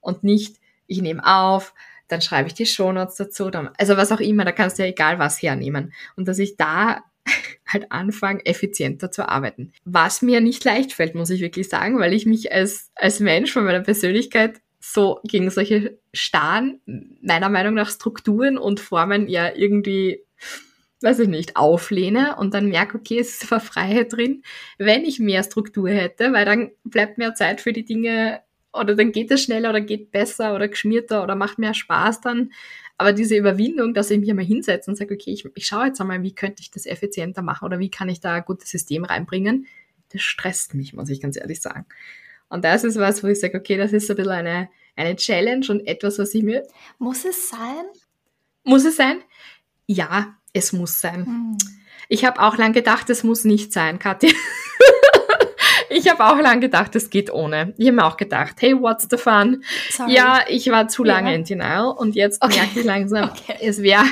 [0.00, 0.56] Und nicht,
[0.88, 1.72] ich nehme auf,
[2.08, 4.88] dann schreibe ich die Shownotes dazu, dann, also was auch immer, da kannst du ja
[4.88, 5.92] egal was hernehmen.
[6.16, 7.04] Und dass ich da
[7.66, 9.72] halt anfangen, effizienter zu arbeiten.
[9.84, 13.52] Was mir nicht leicht fällt, muss ich wirklich sagen, weil ich mich als, als Mensch
[13.52, 16.80] von meiner Persönlichkeit so gegen solche starren,
[17.22, 20.24] meiner Meinung nach Strukturen und Formen ja irgendwie,
[21.02, 24.42] weiß ich nicht, auflehne und dann merke, okay, es ist zwar Freiheit drin,
[24.78, 28.40] wenn ich mehr Struktur hätte, weil dann bleibt mehr Zeit für die Dinge
[28.72, 32.52] oder dann geht es schneller oder geht besser oder geschmierter oder macht mehr Spaß dann.
[32.98, 36.00] Aber diese Überwindung, dass ich mich einmal hinsetze und sage, okay, ich, ich schaue jetzt
[36.00, 39.04] einmal, wie könnte ich das effizienter machen oder wie kann ich da ein gutes System
[39.04, 39.66] reinbringen,
[40.12, 41.86] das stresst mich, muss ich ganz ehrlich sagen.
[42.48, 45.66] Und das ist was, wo ich sage, okay, das ist ein bisschen eine, eine Challenge
[45.70, 46.62] und etwas, was ich mir.
[46.98, 47.86] Muss es sein?
[48.62, 49.22] Muss es sein?
[49.86, 51.26] Ja, es muss sein.
[51.26, 51.58] Hm.
[52.08, 54.34] Ich habe auch lang gedacht, es muss nicht sein, Kathi.
[55.92, 57.74] Ich habe auch lange gedacht, es geht ohne.
[57.76, 59.62] Ich habe mir auch gedacht, hey, what's the fun?
[59.90, 60.14] Sorry.
[60.14, 61.36] Ja, ich war zu lange ja.
[61.36, 62.58] in Denial und jetzt okay.
[62.58, 63.56] merke ich langsam, okay.
[63.60, 64.04] es wäre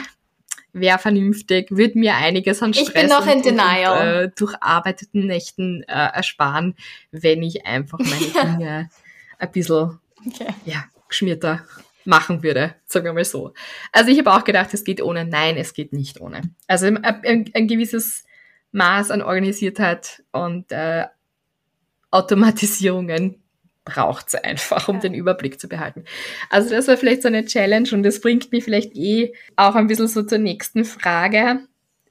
[0.73, 4.01] wär vernünftig, würde mir einiges an Stress ich bin noch in Denial.
[4.01, 6.77] Und, äh, durcharbeiteten Nächten äh, ersparen,
[7.11, 8.57] wenn ich einfach meine.
[8.59, 8.91] Dinge
[9.39, 10.55] ein bisschen okay.
[10.65, 11.65] ja, geschmierter
[12.05, 13.53] machen würde, sagen wir mal so.
[13.93, 15.25] Also ich habe auch gedacht, es geht ohne.
[15.25, 16.43] Nein, es geht nicht ohne.
[16.67, 18.25] Also ein, ein, ein gewisses
[18.73, 21.07] Maß an Organisiertheit und äh,
[22.11, 23.43] Automatisierungen
[23.85, 25.03] braucht es einfach, um ja.
[25.03, 26.05] den Überblick zu behalten.
[26.49, 29.87] Also das war vielleicht so eine Challenge und das bringt mich vielleicht eh auch ein
[29.87, 31.61] bisschen so zur nächsten Frage.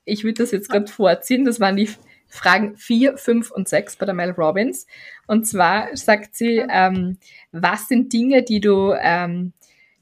[0.05, 1.45] Ich würde das jetzt gerade vorziehen.
[1.45, 1.89] Das waren die
[2.27, 4.87] Fragen 4, 5 und 6 bei der Mel Robbins.
[5.27, 7.17] Und zwar sagt sie, ähm,
[7.51, 9.53] was sind Dinge, die du, ähm,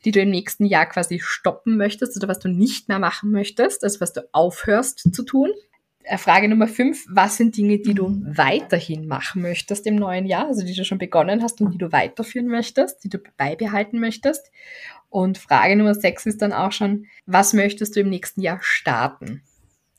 [0.05, 3.83] die du im nächsten Jahr quasi stoppen möchtest oder was du nicht mehr machen möchtest,
[3.83, 5.51] also was du aufhörst zu tun?
[6.07, 8.37] Äh, Frage Nummer fünf, was sind Dinge, die du mhm.
[8.37, 11.91] weiterhin machen möchtest im neuen Jahr, also die du schon begonnen hast und die du
[11.91, 14.49] weiterführen möchtest, die du beibehalten möchtest?
[15.09, 19.43] Und Frage Nummer sechs ist dann auch schon, was möchtest du im nächsten Jahr starten?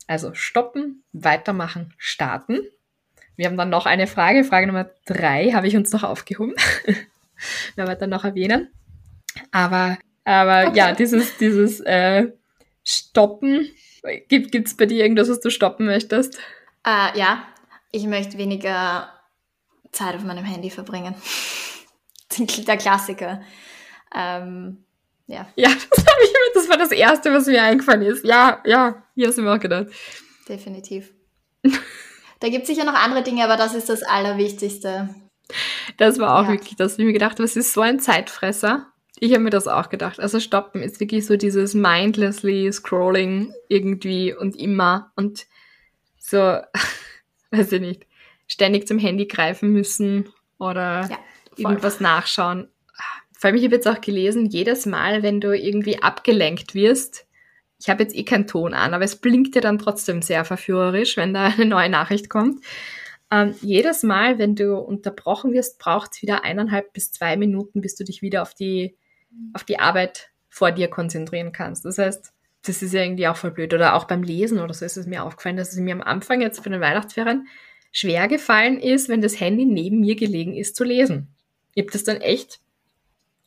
[0.06, 2.60] Also stoppen, weitermachen, starten.
[3.36, 6.54] Wir haben dann noch eine Frage, Frage Nummer drei habe ich uns noch aufgehoben.
[7.76, 8.70] Werden wir dann noch erwähnen.
[9.50, 10.78] Aber, aber okay.
[10.78, 12.28] ja, dieses, dieses äh,
[12.82, 13.68] Stoppen,
[14.28, 16.38] Gibt es bei dir irgendwas, was du stoppen möchtest?
[16.84, 17.44] Äh, ja,
[17.90, 19.12] ich möchte weniger
[19.92, 21.14] Zeit auf meinem Handy verbringen.
[22.66, 23.42] Der Klassiker.
[24.14, 24.84] Ähm,
[25.26, 25.48] ja.
[25.56, 28.24] Ja, das, ich, das war das Erste, was mir eingefallen ist.
[28.24, 29.86] Ja, ja, hier hast du mir auch gedacht.
[30.48, 31.12] Definitiv.
[31.62, 35.14] da gibt es sicher noch andere Dinge, aber das ist das Allerwichtigste.
[35.96, 36.52] Das war auch ja.
[36.52, 38.92] wirklich das, wie ich mir gedacht habe, es ist so ein Zeitfresser.
[39.20, 40.20] Ich habe mir das auch gedacht.
[40.20, 45.46] Also stoppen ist wirklich so dieses mindlessly scrolling irgendwie und immer und
[46.18, 46.36] so,
[47.50, 48.06] weiß ich nicht,
[48.46, 50.28] ständig zum Handy greifen müssen
[50.58, 51.18] oder ja,
[51.56, 52.68] irgendwas nachschauen.
[53.36, 57.26] Vor allem, ich habe jetzt auch gelesen, jedes Mal, wenn du irgendwie abgelenkt wirst,
[57.80, 61.16] ich habe jetzt eh keinen Ton an, aber es blinkt dir dann trotzdem sehr verführerisch,
[61.16, 62.64] wenn da eine neue Nachricht kommt.
[63.30, 67.94] Ähm, jedes Mal, wenn du unterbrochen wirst, braucht es wieder eineinhalb bis zwei Minuten, bis
[67.94, 68.96] du dich wieder auf die
[69.52, 71.84] auf die Arbeit vor dir konzentrieren kannst.
[71.84, 72.32] Das heißt,
[72.64, 73.72] das ist ja irgendwie auch voll blöd.
[73.74, 76.40] Oder auch beim Lesen oder so ist es mir aufgefallen, dass es mir am Anfang
[76.40, 77.46] jetzt für den Weihnachtsferien
[77.92, 81.28] schwer gefallen ist, wenn das Handy neben mir gelegen ist, zu lesen.
[81.74, 82.60] Ich habe das dann echt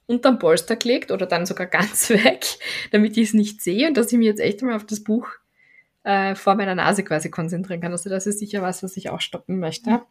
[0.07, 2.45] unterm Polster gelegt oder dann sogar ganz weg,
[2.91, 5.27] damit ich es nicht sehe und dass ich mich jetzt echt mal auf das Buch
[6.03, 7.91] äh, vor meiner Nase quasi konzentrieren kann.
[7.91, 10.01] Also das ist sicher was, was ich auch stoppen möchte.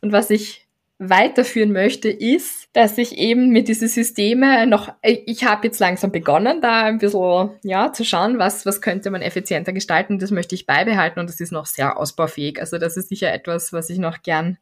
[0.00, 0.65] Und was ich
[0.98, 6.62] weiterführen möchte, ist, dass ich eben mit diesen Systeme noch, ich habe jetzt langsam begonnen,
[6.62, 10.18] da ein bisschen ja, zu schauen, was, was könnte man effizienter gestalten.
[10.18, 12.60] Das möchte ich beibehalten und das ist noch sehr ausbaufähig.
[12.60, 14.58] Also das ist sicher etwas, was ich noch gern,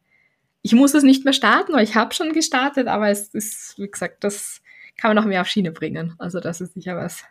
[0.61, 3.87] ich muss es nicht mehr starten, weil ich habe schon gestartet, aber es ist, wie
[3.87, 4.61] gesagt, das
[4.97, 6.15] kann man noch mehr auf Schiene bringen.
[6.17, 7.23] Also das ist sicher was.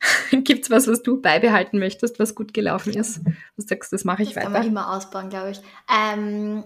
[0.30, 3.20] Gibt's was, was du beibehalten möchtest, was gut gelaufen ist?
[3.56, 4.50] Du sagst, das mache ich das weiter.
[4.50, 5.60] Das kann man immer ausbauen, glaube ich.
[5.92, 6.64] Ähm,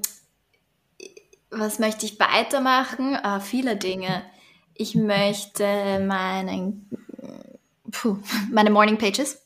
[1.52, 3.16] was möchte ich weitermachen?
[3.22, 4.22] Ah, viele Dinge.
[4.74, 6.88] Ich möchte meinen,
[7.90, 8.18] puh,
[8.50, 9.38] meine Morning Pages.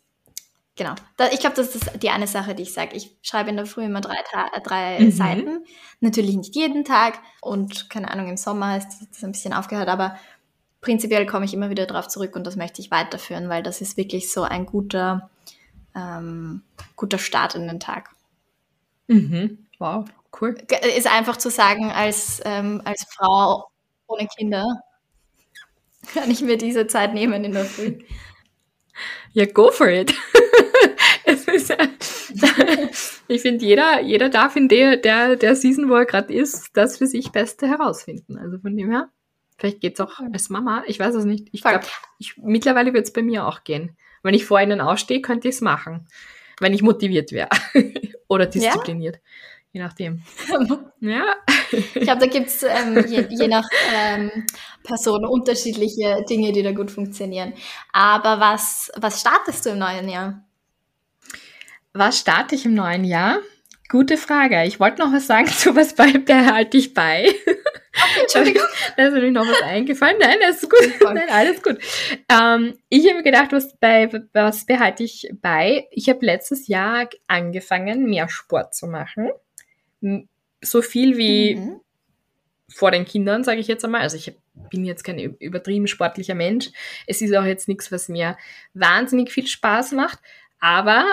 [0.77, 0.95] Genau.
[1.33, 2.95] ich glaube, das ist die eine Sache, die ich sage.
[2.97, 4.17] Ich schreibe in der Früh immer drei,
[4.63, 5.11] drei mhm.
[5.11, 5.65] Seiten.
[6.01, 7.19] Natürlich nicht jeden Tag.
[7.41, 9.89] Und keine Ahnung, im Sommer ist das ein bisschen aufgehört.
[9.89, 10.19] Aber
[10.83, 13.97] prinzipiell komme ich immer wieder darauf zurück und das möchte ich weiterführen, weil das ist
[13.97, 15.31] wirklich so ein guter,
[15.95, 16.63] ähm,
[16.95, 18.11] guter Start in den Tag.
[19.09, 19.67] Mhm.
[19.79, 20.05] Wow,
[20.41, 20.57] cool.
[20.97, 23.69] Ist einfach zu sagen, als, ähm, als Frau
[24.07, 24.65] ohne Kinder
[26.15, 27.99] kann ich mir diese Zeit nehmen in der Früh.
[29.33, 30.15] Ja, go for it.
[33.29, 36.99] ich finde, jeder, jeder darf in der, der, der Season, wo er gerade ist, das
[36.99, 38.39] für sich Beste herausfinden.
[38.39, 39.09] Also von dem her,
[39.59, 40.85] vielleicht geht es auch als Mama.
[40.87, 41.49] Ich weiß es nicht.
[41.53, 41.87] Ich glaube,
[42.37, 43.97] mittlerweile wird es bei mir auch gehen.
[44.23, 46.07] Wenn ich vor ihnen ausstehe, könnte ich es machen.
[46.61, 47.49] Wenn ich motiviert wäre.
[48.29, 49.17] Oder diszipliniert.
[49.17, 49.23] Ja?
[49.77, 50.23] Je nachdem.
[51.01, 51.35] ja.
[51.71, 54.47] Ich glaube, da gibt es ähm, je, je, nach ähm,
[54.83, 57.53] Person unterschiedliche Dinge, die da gut funktionieren.
[57.93, 60.43] Aber was, was startest du im neuen Jahr?
[61.93, 63.41] Was starte ich im neuen Jahr?
[63.91, 64.65] Gute Frage.
[64.65, 67.29] Ich wollte noch was sagen zu was bei, behalte ich bei.
[67.29, 68.67] Okay, Entschuldigung.
[68.97, 70.17] da ist natürlich noch was eingefallen.
[70.19, 70.91] Nein, das ist gut.
[71.03, 71.77] Nein, alles gut.
[72.33, 75.87] Ähm, ich habe gedacht, was, bei, was behalte ich bei?
[75.91, 79.33] Ich habe letztes Jahr angefangen, mehr Sport zu machen
[80.63, 81.81] so viel wie mhm.
[82.69, 84.03] vor den Kindern, sage ich jetzt einmal.
[84.03, 84.35] Also ich
[84.71, 86.71] bin jetzt kein übertrieben sportlicher Mensch.
[87.07, 88.37] Es ist auch jetzt nichts, was mir
[88.75, 90.19] wahnsinnig viel Spaß macht,
[90.59, 91.05] aber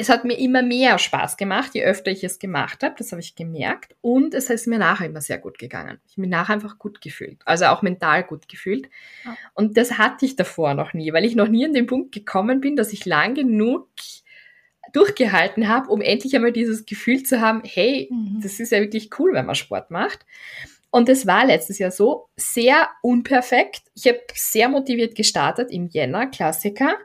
[0.00, 2.94] es hat mir immer mehr Spaß gemacht, je öfter ich es gemacht habe.
[2.96, 3.94] Das habe ich gemerkt.
[4.00, 6.00] Und es ist mir nachher immer sehr gut gegangen.
[6.06, 7.42] Ich habe mich nachher einfach gut gefühlt.
[7.44, 8.88] Also auch mental gut gefühlt.
[9.26, 9.36] Ja.
[9.52, 12.62] Und das hatte ich davor noch nie, weil ich noch nie an den Punkt gekommen
[12.62, 13.88] bin, dass ich lang genug
[14.92, 18.40] durchgehalten habe, um endlich einmal dieses Gefühl zu haben, hey, mhm.
[18.42, 20.26] das ist ja wirklich cool, wenn man Sport macht.
[20.90, 23.82] Und es war letztes Jahr so, sehr unperfekt.
[23.94, 26.96] Ich habe sehr motiviert gestartet im Jänner, Klassiker,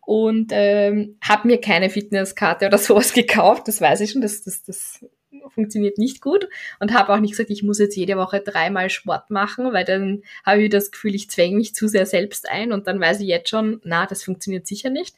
[0.00, 3.68] und ähm, habe mir keine Fitnesskarte oder sowas gekauft.
[3.68, 5.04] Das weiß ich schon, das, das, das
[5.50, 6.48] funktioniert nicht gut.
[6.80, 10.22] Und habe auch nicht gesagt, ich muss jetzt jede Woche dreimal Sport machen, weil dann
[10.44, 13.28] habe ich das Gefühl, ich zwänge mich zu sehr selbst ein und dann weiß ich
[13.28, 15.14] jetzt schon, na, das funktioniert sicher nicht.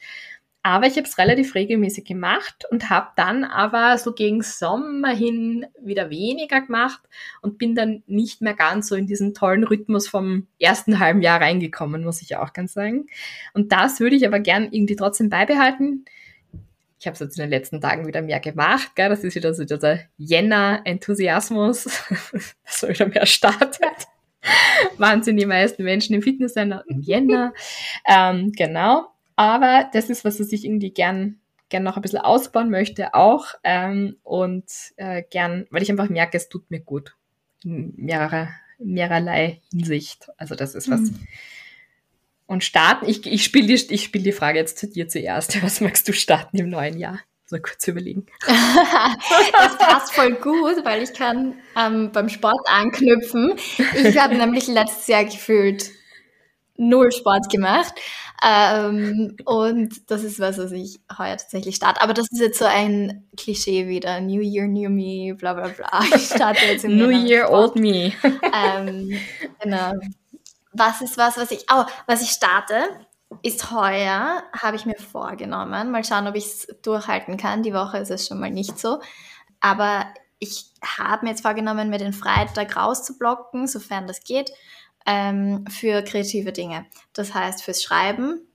[0.62, 5.66] Aber ich habe es relativ regelmäßig gemacht und habe dann aber so gegen Sommer hin
[5.80, 7.00] wieder weniger gemacht
[7.40, 11.40] und bin dann nicht mehr ganz so in diesen tollen Rhythmus vom ersten halben Jahr
[11.40, 13.06] reingekommen, muss ich auch ganz sagen.
[13.54, 16.04] Und das würde ich aber gern irgendwie trotzdem beibehalten.
[16.98, 18.94] Ich habe es jetzt in den letzten Tagen wieder mehr gemacht.
[18.94, 19.08] Gell?
[19.08, 21.84] Das ist wieder so dieser Jänner-Enthusiasmus,
[22.32, 24.06] dass so wieder mehr startet.
[24.98, 27.54] Wahnsinn, die meisten Menschen im Fitnesscenter im Jänner.
[28.06, 29.08] Ähm, genau.
[29.40, 33.46] Aber das ist was, was ich irgendwie gern, gern noch ein bisschen ausbauen möchte auch.
[33.64, 34.66] Ähm, und
[34.96, 37.16] äh, gern, weil ich einfach merke, es tut mir gut.
[37.64, 40.28] In mehrerer, mehrerlei Hinsicht.
[40.36, 41.00] Also das ist was.
[41.00, 41.26] Mhm.
[42.44, 45.62] Und starten, ich, ich spiele die, ich spiel die Frage jetzt zu dir zuerst.
[45.62, 47.18] Was magst du starten im neuen Jahr?
[47.46, 48.26] So kurz überlegen.
[48.46, 53.54] das passt voll gut, weil ich kann ähm, beim Sport anknüpfen.
[54.04, 55.92] Ich habe nämlich letztes Jahr gefühlt
[56.80, 57.94] null Sport gemacht.
[58.42, 62.00] Ähm, und das ist was, was ich heuer tatsächlich starte.
[62.00, 64.20] Aber das ist jetzt so ein Klischee wieder.
[64.20, 66.00] New Year, New Me, bla bla bla.
[66.16, 68.12] Ich starte jetzt im New Year, Old Me.
[68.22, 69.12] ähm,
[69.60, 69.92] genau.
[70.72, 72.88] Was ist was, was ich, oh, was ich starte,
[73.42, 75.90] ist heuer, habe ich mir vorgenommen.
[75.90, 77.62] Mal schauen, ob ich es durchhalten kann.
[77.62, 79.00] Die Woche ist es schon mal nicht so.
[79.60, 80.06] Aber
[80.38, 84.50] ich habe mir jetzt vorgenommen, mir den Freitag rauszublocken, sofern das geht
[85.06, 86.86] ähm, für kreative Dinge.
[87.12, 88.46] Das heißt, fürs Schreiben.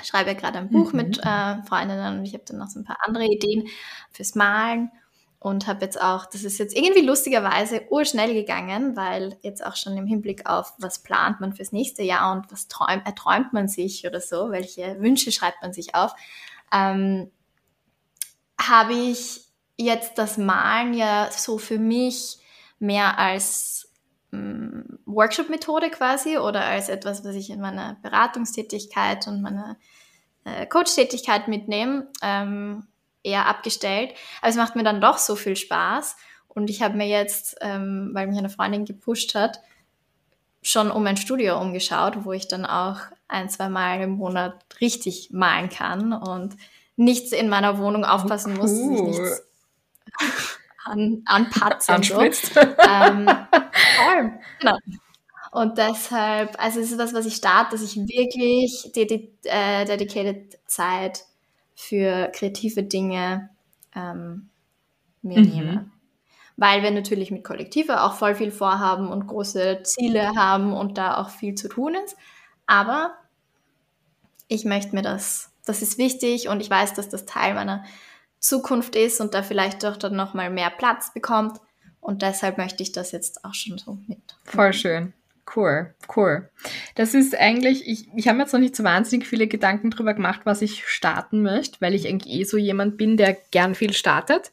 [0.00, 0.96] Ich schreibe gerade ein Buch mhm.
[0.96, 3.68] mit äh, Freundinnen und ich habe dann noch so ein paar andere Ideen
[4.12, 4.90] fürs Malen
[5.40, 9.96] und habe jetzt auch, das ist jetzt irgendwie lustigerweise urschnell gegangen, weil jetzt auch schon
[9.96, 14.06] im Hinblick auf, was plant man fürs nächste Jahr und was träumt, erträumt man sich
[14.06, 16.14] oder so, welche Wünsche schreibt man sich auf,
[16.72, 17.30] ähm,
[18.60, 19.46] habe ich
[19.78, 22.38] jetzt das Malen ja so für mich
[22.78, 23.79] mehr als
[24.32, 29.76] Workshop-Methode quasi oder als etwas, was ich in meiner Beratungstätigkeit und meiner
[30.44, 32.86] äh, Coach-Tätigkeit mitnehme, ähm,
[33.22, 34.14] eher abgestellt.
[34.40, 36.16] Aber es macht mir dann doch so viel Spaß.
[36.48, 39.60] Und ich habe mir jetzt, ähm, weil mich eine Freundin gepusht hat,
[40.62, 45.30] schon um mein Studio umgeschaut, wo ich dann auch ein, zwei Mal im Monat richtig
[45.32, 46.56] malen kann und
[46.96, 49.42] nichts in meiner Wohnung aufpassen muss, dass ich nichts
[50.84, 51.94] an, anpatzen.
[51.94, 52.54] Anspritzt.
[52.54, 52.60] So.
[52.60, 53.28] ähm,
[54.60, 54.76] genau.
[55.52, 60.58] Und deshalb, also es ist was, was ich starte, dass ich wirklich die, äh, dedicated
[60.66, 61.24] Zeit
[61.74, 63.50] für kreative Dinge
[63.94, 64.50] ähm,
[65.22, 65.48] mir mhm.
[65.48, 65.90] nehme.
[66.56, 71.16] weil wir natürlich mit Kollektive auch voll viel vorhaben und große Ziele haben und da
[71.16, 72.16] auch viel zu tun ist.
[72.66, 73.14] Aber
[74.46, 77.82] ich möchte mir das, das ist wichtig und ich weiß, dass das Teil meiner
[78.40, 81.60] Zukunft ist und da vielleicht doch dann nochmal mehr Platz bekommt.
[82.00, 84.36] Und deshalb möchte ich das jetzt auch schon so mit.
[84.44, 85.12] Voll schön.
[85.54, 86.48] Cool, cool.
[86.94, 90.14] Das ist eigentlich, ich, ich habe mir jetzt noch nicht so wahnsinnig viele Gedanken drüber
[90.14, 93.92] gemacht, was ich starten möchte, weil ich eigentlich eh so jemand bin, der gern viel
[93.92, 94.52] startet.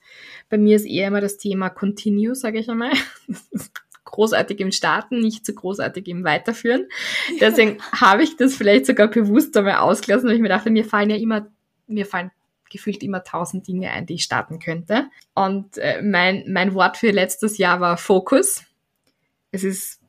[0.49, 2.93] Bei mir ist eher immer das Thema Continue, sage ich einmal.
[4.05, 6.87] großartig im Starten, nicht so großartig im Weiterführen.
[7.39, 11.09] Deswegen habe ich das vielleicht sogar bewusst einmal ausgelassen, weil ich mir dachte, mir fallen
[11.09, 11.47] ja immer,
[11.87, 12.31] mir fallen
[12.69, 15.07] gefühlt immer tausend Dinge ein, die ich starten könnte.
[15.33, 18.63] Und äh, mein, mein Wort für letztes Jahr war Fokus.
[19.51, 20.01] Es ist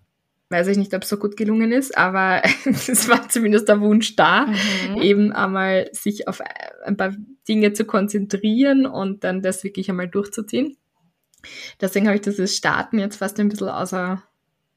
[0.50, 4.16] weiß ich nicht, ob es so gut gelungen ist, aber es war zumindest der Wunsch
[4.16, 5.02] da, mhm.
[5.02, 6.40] eben einmal sich auf
[6.84, 7.14] ein paar
[7.46, 10.76] Dinge zu konzentrieren und dann das wirklich einmal durchzuziehen.
[11.80, 14.22] Deswegen habe ich das Starten jetzt fast ein bisschen außer,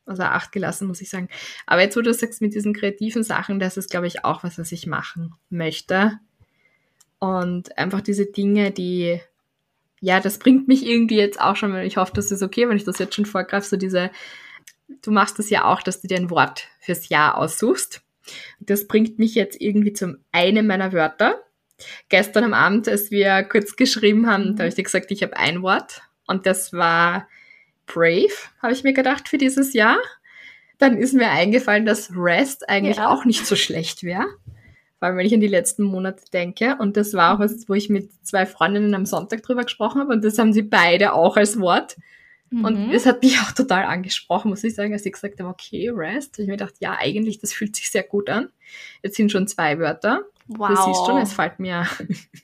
[0.06, 1.30] außer Acht gelassen, muss ich sagen.
[1.66, 4.58] Aber jetzt, wo du sagst, mit diesen kreativen Sachen, das ist, glaube ich, auch was,
[4.58, 6.20] was ich machen möchte.
[7.22, 9.22] Und einfach diese Dinge, die,
[10.02, 12.84] ja, das bringt mich irgendwie jetzt auch schon, ich hoffe, das ist okay, wenn ich
[12.84, 14.12] das jetzt schon vorgreife, so diese
[15.02, 18.02] du machst das ja auch, dass du dir ein Wort fürs Jahr aussuchst.
[18.60, 21.42] Das bringt mich jetzt irgendwie zum einen meiner Wörter.
[22.10, 25.38] Gestern am Abend, als wir kurz geschrieben haben, da habe ich dir gesagt, ich habe
[25.38, 27.28] ein Wort und das war
[27.88, 28.30] brave,
[28.62, 29.98] habe ich mir gedacht für dieses Jahr.
[30.78, 33.10] Dann ist mir eingefallen, dass Rest eigentlich ja.
[33.10, 34.28] auch nicht so schlecht wäre.
[35.02, 36.76] Vor allem, wenn ich an die letzten Monate denke.
[36.78, 40.14] Und das war auch was, wo ich mit zwei Freundinnen am Sonntag drüber gesprochen habe.
[40.14, 41.98] Und das haben sie beide auch als Wort.
[42.52, 42.92] Und mhm.
[42.94, 46.38] es hat mich auch total angesprochen, muss ich sagen, als ich gesagt habe, okay, Rest.
[46.38, 48.50] Ich mir gedacht, ja, eigentlich, das fühlt sich sehr gut an.
[49.02, 50.22] Jetzt sind schon zwei Wörter.
[50.46, 50.70] Wow.
[50.70, 51.88] Du siehst schon, es fällt mir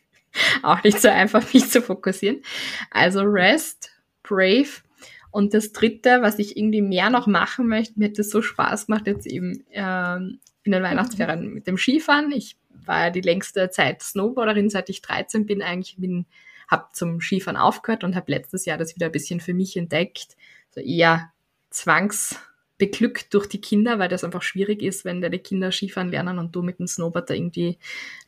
[0.64, 2.41] auch nicht so einfach, mich zu fokussieren.
[2.89, 3.91] Also Rest,
[4.24, 4.82] Brave.
[5.30, 8.88] Und das dritte, was ich irgendwie mehr noch machen möchte, mir hat das so Spaß
[8.88, 12.32] gemacht, jetzt eben ähm, in den Weihnachtsferien mit dem Skifahren.
[12.32, 16.28] Ich war ja die längste Zeit Snowboarderin, seit ich 13 bin, eigentlich bin
[16.68, 20.36] habe zum Skifahren aufgehört und habe letztes Jahr das wieder ein bisschen für mich entdeckt.
[20.72, 21.32] So eher
[21.70, 26.55] zwangsbeglückt durch die Kinder, weil das einfach schwierig ist, wenn deine Kinder Skifahren lernen und
[26.55, 27.78] du mit dem Snowboard da irgendwie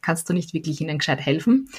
[0.01, 1.69] kannst du nicht wirklich ihnen gescheit helfen.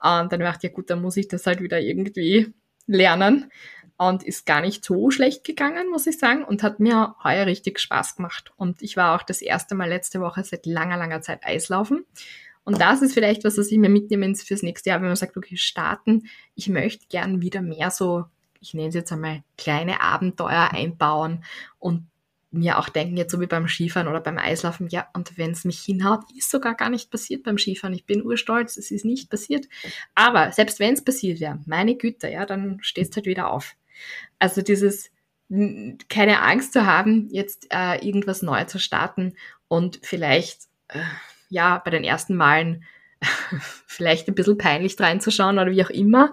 [0.00, 2.52] Und dann dachte ich, ja gut, dann muss ich das halt wieder irgendwie
[2.86, 3.50] lernen.
[3.96, 7.78] Und ist gar nicht so schlecht gegangen, muss ich sagen, und hat mir heuer richtig
[7.78, 8.52] Spaß gemacht.
[8.56, 12.04] Und ich war auch das erste Mal letzte Woche seit langer, langer Zeit Eislaufen.
[12.64, 15.36] Und das ist vielleicht was, was ich mir mitnehme fürs nächste Jahr, wenn man sagt,
[15.36, 16.24] okay, starten.
[16.54, 18.24] Ich möchte gern wieder mehr so,
[18.60, 21.44] ich nenne es jetzt einmal, kleine Abenteuer einbauen
[21.78, 22.06] und
[22.50, 25.64] mir auch denken, jetzt so wie beim Skifahren oder beim Eislaufen, ja, und wenn es
[25.64, 27.94] mich hinhaut, ist sogar gar nicht passiert beim Skifahren.
[27.94, 29.66] Ich bin urstolz, es ist nicht passiert.
[30.14, 33.74] Aber selbst wenn es passiert wäre, meine Güte, ja, dann stehst halt wieder auf.
[34.38, 35.10] Also dieses,
[36.08, 39.34] keine Angst zu haben, jetzt äh, irgendwas neu zu starten
[39.68, 41.00] und vielleicht äh,
[41.48, 42.84] ja, bei den ersten Malen
[43.86, 46.32] vielleicht ein bisschen peinlich reinzuschauen oder wie auch immer,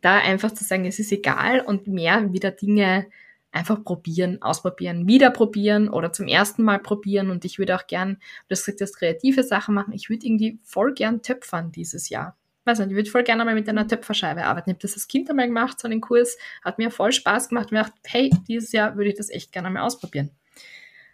[0.00, 3.06] da einfach zu sagen, es ist egal und mehr wieder Dinge
[3.50, 7.30] einfach probieren, ausprobieren, wieder probieren oder zum ersten Mal probieren.
[7.30, 8.18] Und ich würde auch gern,
[8.48, 9.94] du hast gesagt, das kreative Sachen machen.
[9.94, 12.36] Ich würde irgendwie voll gern töpfern dieses Jahr.
[12.66, 14.70] Weiß nicht, ich würde voll gerne mal mit einer Töpferscheibe arbeiten.
[14.70, 17.70] Ich habe das als Kind einmal gemacht, so einen Kurs, hat mir voll Spaß gemacht.
[17.70, 20.32] Und ich dachte, hey, dieses Jahr würde ich das echt gerne mal ausprobieren.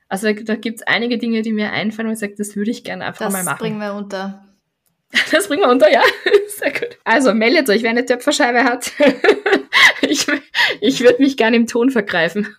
[0.08, 2.84] Also da gibt es einige Dinge, die mir einfallen und ich sage, das würde ich
[2.84, 3.54] gerne einfach das mal machen.
[3.54, 4.48] Das bringen wir unter.
[5.30, 6.00] Das bringen wir unter, ja.
[6.48, 6.98] Sehr gut.
[7.04, 8.92] Also meldet euch, wer eine Töpferscheibe hat.
[10.00, 10.26] ich
[10.80, 12.56] ich würde mich gerne im Ton vergreifen.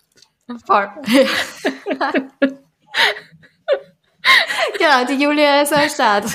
[0.68, 0.88] Voll.
[4.78, 6.26] genau, die Julia ist am Start.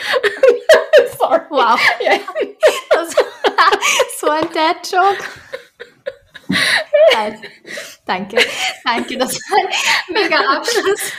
[1.18, 1.40] Sorry.
[1.50, 1.80] Wow.
[2.00, 2.18] Ja.
[2.90, 3.14] Das
[4.20, 5.24] so ein Dad-Joke.
[7.12, 7.40] Nein.
[8.06, 8.38] Danke.
[8.84, 9.68] Danke, das war ein
[10.12, 11.12] mega Abschluss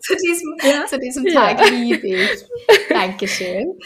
[0.00, 0.86] zu diesem, ja.
[0.86, 1.60] zu diesem Tag.
[1.60, 1.66] Ja.
[1.66, 2.44] Liebe ich.
[2.88, 3.78] Dankeschön.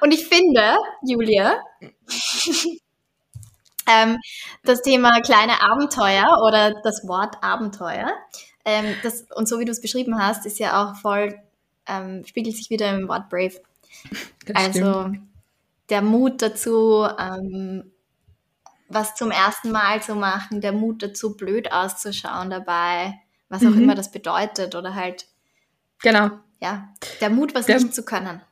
[0.00, 0.76] Und ich finde,
[1.06, 1.62] Julia,
[3.88, 4.18] ähm,
[4.64, 8.10] das Thema kleine Abenteuer oder das Wort Abenteuer,
[8.64, 11.38] ähm, das, und so wie du es beschrieben hast, ist ja auch voll,
[11.86, 13.60] ähm, spiegelt sich wieder im Wort Brave.
[14.46, 15.20] Das also stimmt.
[15.88, 17.90] der Mut dazu, ähm,
[18.88, 23.14] was zum ersten Mal zu machen, der Mut dazu, blöd auszuschauen dabei,
[23.48, 23.84] was auch mhm.
[23.84, 25.26] immer das bedeutet oder halt.
[26.02, 26.30] Genau.
[26.60, 26.88] Ja,
[27.20, 28.42] der Mut, was der, nicht zu können.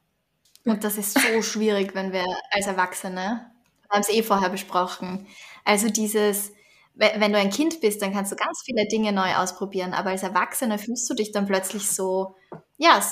[0.64, 3.50] Und das ist so schwierig, wenn wir als Erwachsene,
[3.82, 5.26] wir haben es eh vorher besprochen,
[5.64, 6.52] also dieses,
[6.94, 10.22] wenn du ein Kind bist, dann kannst du ganz viele Dinge neu ausprobieren, aber als
[10.22, 12.36] Erwachsener fühlst du dich dann plötzlich so,
[12.76, 13.02] ja,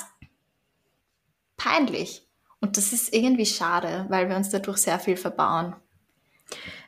[1.61, 2.27] peinlich.
[2.59, 5.75] Und das ist irgendwie schade, weil wir uns dadurch sehr viel verbauen.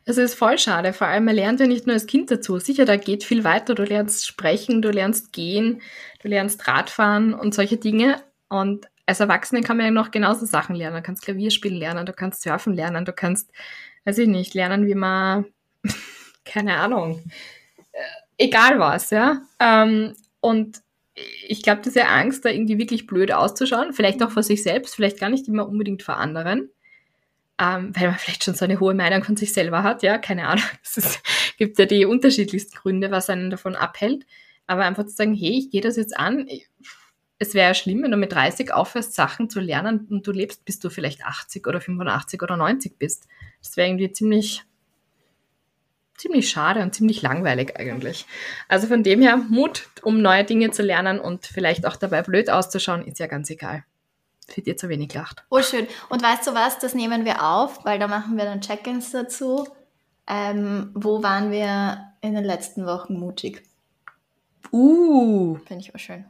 [0.05, 0.93] Es ist voll schade.
[0.93, 2.59] Vor allem, man lernt ja nicht nur als Kind dazu.
[2.59, 3.73] Sicher, da geht viel weiter.
[3.73, 5.81] Du lernst sprechen, du lernst gehen,
[6.21, 8.21] du lernst Radfahren und solche Dinge.
[8.49, 10.97] Und als Erwachsene kann man ja noch genauso Sachen lernen.
[10.97, 13.51] Du kannst Klavierspielen lernen, du kannst Surfen lernen, du kannst,
[14.05, 15.45] weiß ich nicht, lernen, wie man,
[16.45, 17.23] keine Ahnung,
[17.93, 17.99] äh,
[18.37, 19.41] egal was, ja.
[19.59, 20.81] Ähm, und
[21.47, 25.19] ich glaube, diese Angst, da irgendwie wirklich blöd auszuschauen, vielleicht auch vor sich selbst, vielleicht
[25.19, 26.69] gar nicht immer unbedingt vor anderen,
[27.59, 30.47] ähm, weil man vielleicht schon so eine hohe Meinung von sich selber hat, ja, keine
[30.47, 30.65] Ahnung.
[30.83, 31.23] Es ist,
[31.57, 34.25] gibt ja die unterschiedlichsten Gründe, was einen davon abhält.
[34.65, 36.47] Aber einfach zu sagen, hey, ich gehe das jetzt an.
[37.37, 40.63] Es wäre ja schlimm, wenn du mit 30 aufhörst, Sachen zu lernen und du lebst,
[40.65, 43.27] bis du vielleicht 80 oder 85 oder 90 bist.
[43.61, 44.63] Das wäre irgendwie ziemlich,
[46.17, 48.25] ziemlich schade und ziemlich langweilig eigentlich.
[48.67, 52.49] Also von dem her, Mut, um neue Dinge zu lernen und vielleicht auch dabei blöd
[52.49, 53.83] auszuschauen, ist ja ganz egal
[54.55, 55.43] wird dir zu wenig lacht.
[55.49, 55.87] Oh, schön.
[56.09, 59.67] Und weißt du was, das nehmen wir auf, weil da machen wir dann Check-ins dazu.
[60.27, 63.63] Ähm, wo waren wir in den letzten Wochen mutig?
[64.71, 65.55] Uh.
[65.65, 66.25] Finde ich auch schön.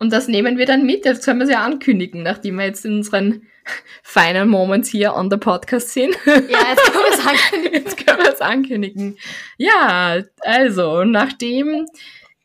[0.00, 1.04] Und das nehmen wir dann mit.
[1.04, 3.46] Das können wir ja ankündigen, nachdem wir jetzt in unseren
[4.02, 6.16] Final Moments hier on the Podcast sind.
[6.24, 7.84] Ja, jetzt können wir es ankündigen.
[7.84, 9.18] Jetzt können wir es ankündigen.
[9.58, 11.86] Ja, also, nachdem,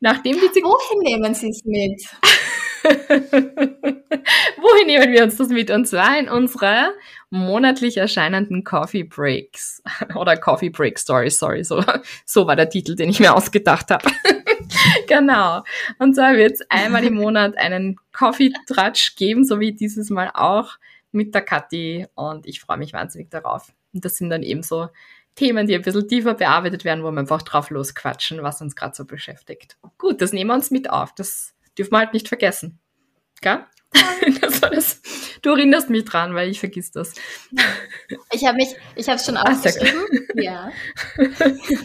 [0.02, 0.62] nachdem die...
[0.62, 2.04] Wohin nehmen Sie es mit?
[4.58, 5.72] Wohin nehmen wir uns das mit?
[5.72, 6.92] Und zwar in unsere
[7.30, 9.82] monatlich erscheinenden Coffee Breaks.
[10.16, 11.82] Oder Coffee Break Stories, sorry, so,
[12.26, 14.10] so war der Titel, den ich mir ausgedacht habe.
[15.08, 15.64] genau.
[16.00, 20.78] Und zwar wird es einmal im Monat einen Coffee-Tratsch geben, so wie dieses Mal auch
[21.12, 22.08] mit der Kathi.
[22.16, 23.74] Und ich freue mich wahnsinnig darauf.
[23.94, 24.90] Und das sind dann eben so
[25.36, 28.96] Themen, die ein bisschen tiefer bearbeitet werden, wo wir einfach drauf losquatschen, was uns gerade
[28.96, 29.78] so beschäftigt.
[29.98, 31.14] Gut, das nehmen wir uns mit auf.
[31.14, 32.80] Das dürfen wir halt nicht vergessen.
[33.42, 33.66] Gell?
[34.42, 35.02] Das das.
[35.42, 37.14] Du erinnerst mich dran, weil ich vergiss das.
[38.32, 40.28] Ich habe mich, ich habe es schon aufgeschrieben.
[40.36, 40.72] ja.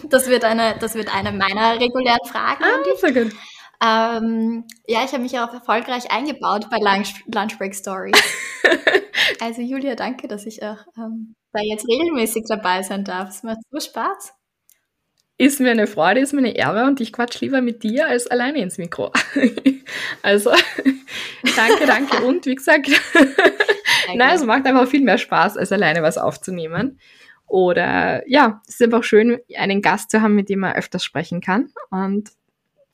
[0.08, 2.64] Das wird eine, das wird eine meiner regulären Fragen.
[2.64, 3.32] Ah, sehr gut.
[3.82, 8.20] Ähm, ja, ich habe mich auch erfolgreich eingebaut bei Lunch, Lunchbreak Stories.
[9.40, 13.30] also Julia, danke, dass ich auch ähm, da jetzt regelmäßig dabei sein darf.
[13.30, 14.34] Es macht so Spaß
[15.41, 18.26] ist mir eine Freude, ist mir eine Ehre und ich quatsch lieber mit dir als
[18.26, 19.11] alleine ins Mikro.
[20.22, 20.51] also,
[21.57, 22.22] danke, danke.
[22.26, 22.91] Und wie gesagt,
[24.14, 27.01] nein, es macht einfach viel mehr Spaß, als alleine was aufzunehmen.
[27.47, 31.41] Oder ja, es ist einfach schön, einen Gast zu haben, mit dem man öfters sprechen
[31.41, 31.72] kann.
[31.88, 32.28] Und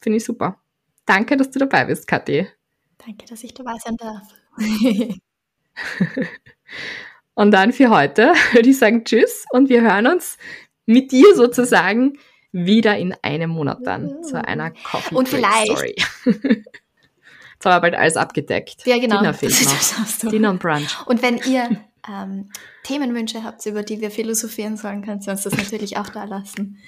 [0.01, 0.61] finde ich super.
[1.05, 2.47] Danke, dass du dabei bist, Kathi.
[3.05, 4.23] Danke, dass ich dabei sein darf.
[7.35, 10.39] und dann für heute würde ich sagen Tschüss und wir hören uns
[10.87, 12.17] mit dir sozusagen
[12.65, 15.73] wieder in einem Monat dann zu einer Coffee Und vielleicht.
[15.73, 15.95] Story.
[17.57, 18.87] Jetzt haben wir bald alles abgedeckt.
[18.87, 19.19] Ja, genau.
[19.19, 20.31] Dinner fehlt noch.
[20.31, 21.07] Dinner und Brunch.
[21.07, 21.69] Und wenn ihr
[22.09, 22.51] ähm,
[22.85, 26.79] Themenwünsche habt, über die wir philosophieren sollen, könnt ihr uns das natürlich auch da lassen.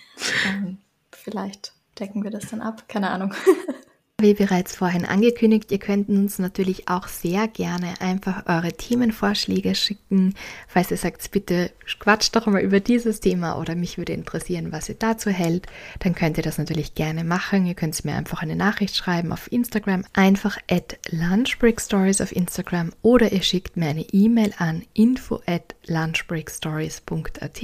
[0.46, 0.78] Ähm,
[1.12, 2.84] vielleicht decken wir das dann ab.
[2.88, 3.34] Keine Ahnung.
[4.20, 10.34] Wie bereits vorhin angekündigt, ihr könnt uns natürlich auch sehr gerne einfach eure Themenvorschläge schicken.
[10.66, 14.88] Falls ihr sagt, bitte quatscht doch mal über dieses Thema oder mich würde interessieren, was
[14.88, 15.68] ihr dazu hält,
[16.00, 17.64] dann könnt ihr das natürlich gerne machen.
[17.64, 23.30] Ihr könnt mir einfach eine Nachricht schreiben auf Instagram, einfach at lunchbreakstories auf Instagram oder
[23.30, 27.62] ihr schickt mir eine E-Mail an info at lunchbreakstories.at.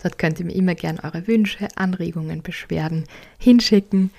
[0.00, 3.02] Dort könnt ihr mir immer gerne eure Wünsche, Anregungen, Beschwerden
[3.40, 4.12] hinschicken.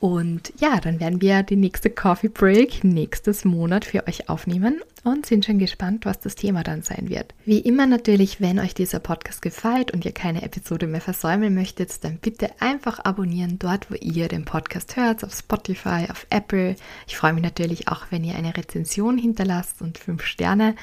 [0.00, 5.26] Und ja, dann werden wir die nächste Coffee Break nächstes Monat für euch aufnehmen und
[5.26, 7.34] sind schon gespannt, was das Thema dann sein wird.
[7.44, 12.04] Wie immer natürlich, wenn euch dieser Podcast gefällt und ihr keine Episode mehr versäumen möchtet,
[12.04, 16.76] dann bitte einfach abonnieren dort, wo ihr den Podcast hört, auf Spotify, auf Apple.
[17.08, 20.76] Ich freue mich natürlich auch, wenn ihr eine Rezension hinterlasst und fünf Sterne.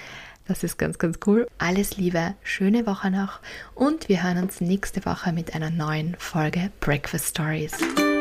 [0.48, 1.48] Das ist ganz, ganz cool.
[1.58, 3.40] Alles Liebe, schöne Woche noch
[3.74, 7.72] und wir hören uns nächste Woche mit einer neuen Folge Breakfast Stories.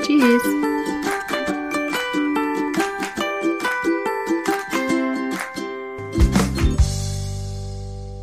[0.03, 0.43] Tschüss!